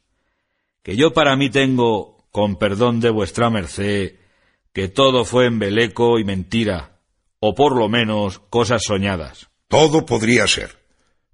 [0.82, 4.16] que yo para mí tengo, con perdón de vuestra merced,
[4.72, 6.98] que todo fue embeleco y mentira,
[7.38, 9.50] o por lo menos cosas soñadas.
[9.68, 10.70] Todo podría ser,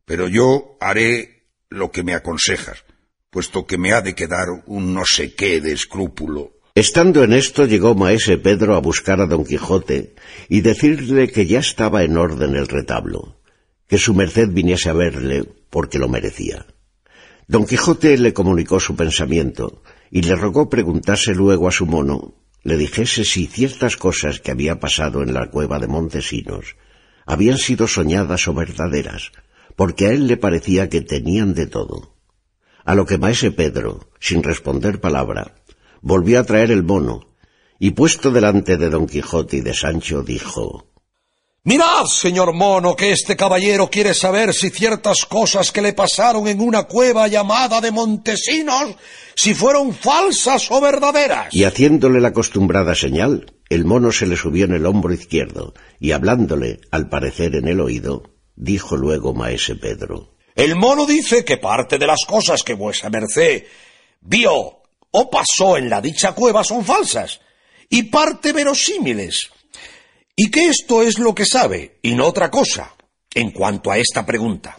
[0.05, 2.85] pero yo haré lo que me aconsejas,
[3.31, 6.53] puesto que me ha de quedar un no sé qué de escrúpulo.
[6.75, 10.15] Estando en esto llegó maese Pedro a buscar a don Quijote
[10.51, 13.41] y decirle que ya estaba en orden el retablo,
[13.87, 16.67] que su merced viniese a verle porque lo merecía.
[17.49, 22.77] Don Quijote le comunicó su pensamiento y le rogó preguntase luego a su mono, le
[22.77, 26.77] dijese si ciertas cosas que había pasado en la cueva de Montesinos
[27.27, 29.31] habían sido soñadas o verdaderas,
[29.77, 32.17] porque a él le parecía que tenían de todo.
[32.85, 35.55] A lo que maese Pedro, sin responder palabra,
[36.03, 37.37] volvió a traer el mono,
[37.79, 40.90] y puesto delante de don Quijote y de Sancho, dijo
[41.65, 46.61] Mirad, señor mono, que este caballero quiere saber si ciertas cosas que le pasaron en
[46.61, 48.97] una cueva llamada de Montesinos,
[49.35, 51.55] si fueron falsas o verdaderas.
[51.55, 56.13] Y haciéndole la acostumbrada señal, el mono se le subió en el hombro izquierdo, y
[56.13, 58.23] hablándole, al parecer en el oído,
[58.57, 63.65] dijo luego maese Pedro el mono dice que parte de las cosas que vuesa merced
[64.21, 67.41] vio o pasó en la dicha cueva son falsas
[67.89, 69.51] y parte verosímiles.
[70.37, 72.95] Y que esto es lo que sabe, y no otra cosa,
[73.35, 74.77] en cuanto a esta pregunta.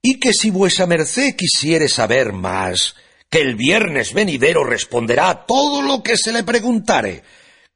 [0.00, 2.94] Y que si vuesa merced quisiere saber más,
[3.30, 7.22] que el viernes venidero responderá todo lo que se le preguntare,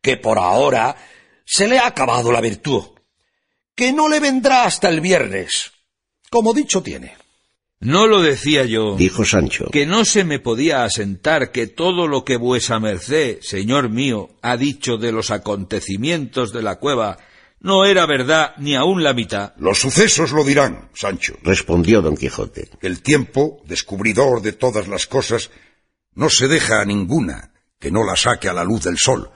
[0.01, 0.97] que por ahora
[1.45, 2.85] se le ha acabado la virtud,
[3.75, 5.73] que no le vendrá hasta el viernes,
[6.31, 7.22] como dicho tiene.
[7.83, 12.25] No lo decía yo, dijo Sancho, que no se me podía asentar que todo lo
[12.25, 17.19] que vuesa merced, señor mío, ha dicho de los acontecimientos de la cueva
[17.59, 19.55] no era verdad ni aun la mitad.
[19.57, 21.37] Los sucesos lo dirán, Sancho.
[21.43, 22.71] respondió don Quijote.
[22.81, 25.51] El tiempo, descubridor de todas las cosas,
[26.15, 29.31] no se deja a ninguna que no la saque a la luz del sol,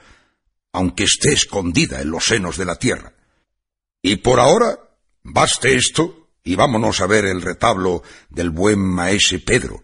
[0.71, 3.13] aunque esté escondida en los senos de la tierra.
[4.01, 4.77] Y por ahora,
[5.23, 6.16] baste esto
[6.47, 9.83] y vámonos a ver el retablo del buen maese Pedro,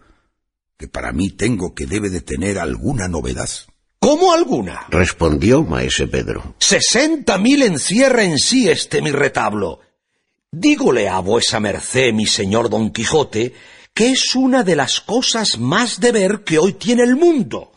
[0.78, 3.50] que para mí tengo que debe de tener alguna novedad.
[3.98, 4.86] ¿Cómo alguna?
[4.88, 6.54] respondió maese Pedro.
[6.58, 9.80] Sesenta mil encierra en sí este mi retablo.
[10.50, 13.52] Dígole a vuesa merced, mi señor Don Quijote,
[13.92, 17.72] que es una de las cosas más de ver que hoy tiene el mundo.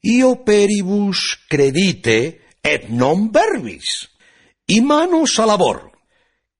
[0.00, 4.14] Io peribus credite et non verbis.
[4.64, 5.97] Y manos a labor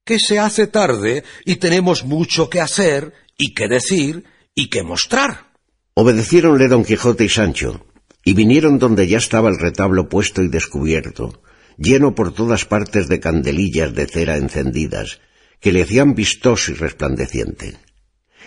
[0.08, 5.52] que se hace tarde y tenemos mucho que hacer y que decir y que mostrar.
[5.92, 7.84] Obedeciéronle don Quijote y Sancho,
[8.24, 11.42] y vinieron donde ya estaba el retablo puesto y descubierto,
[11.76, 15.20] lleno por todas partes de candelillas de cera encendidas,
[15.60, 17.76] que le hacían vistoso y resplandeciente.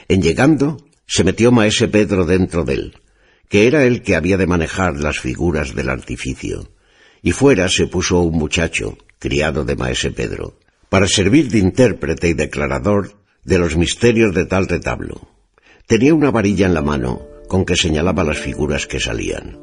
[0.07, 2.97] En llegando, se metió maese Pedro dentro de él,
[3.49, 6.71] que era el que había de manejar las figuras del artificio,
[7.21, 10.57] y fuera se puso un muchacho, criado de maese Pedro,
[10.91, 13.13] para servir de intérprete y declarador
[13.45, 15.29] de los misterios de tal retablo.
[15.87, 19.57] Tenía una varilla en la mano con que señalaba las figuras que salían.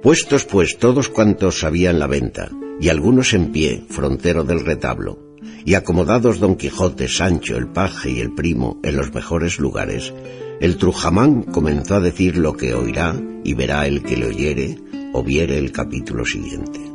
[0.00, 5.34] Puestos pues todos cuantos habían la venta, y algunos en pie, frontero del retablo,
[5.64, 10.14] y acomodados don Quijote, Sancho, el paje y el primo en los mejores lugares,
[10.60, 14.78] el Trujamán comenzó a decir lo que oirá y verá el que le oyere
[15.12, 16.93] o viere el capítulo siguiente.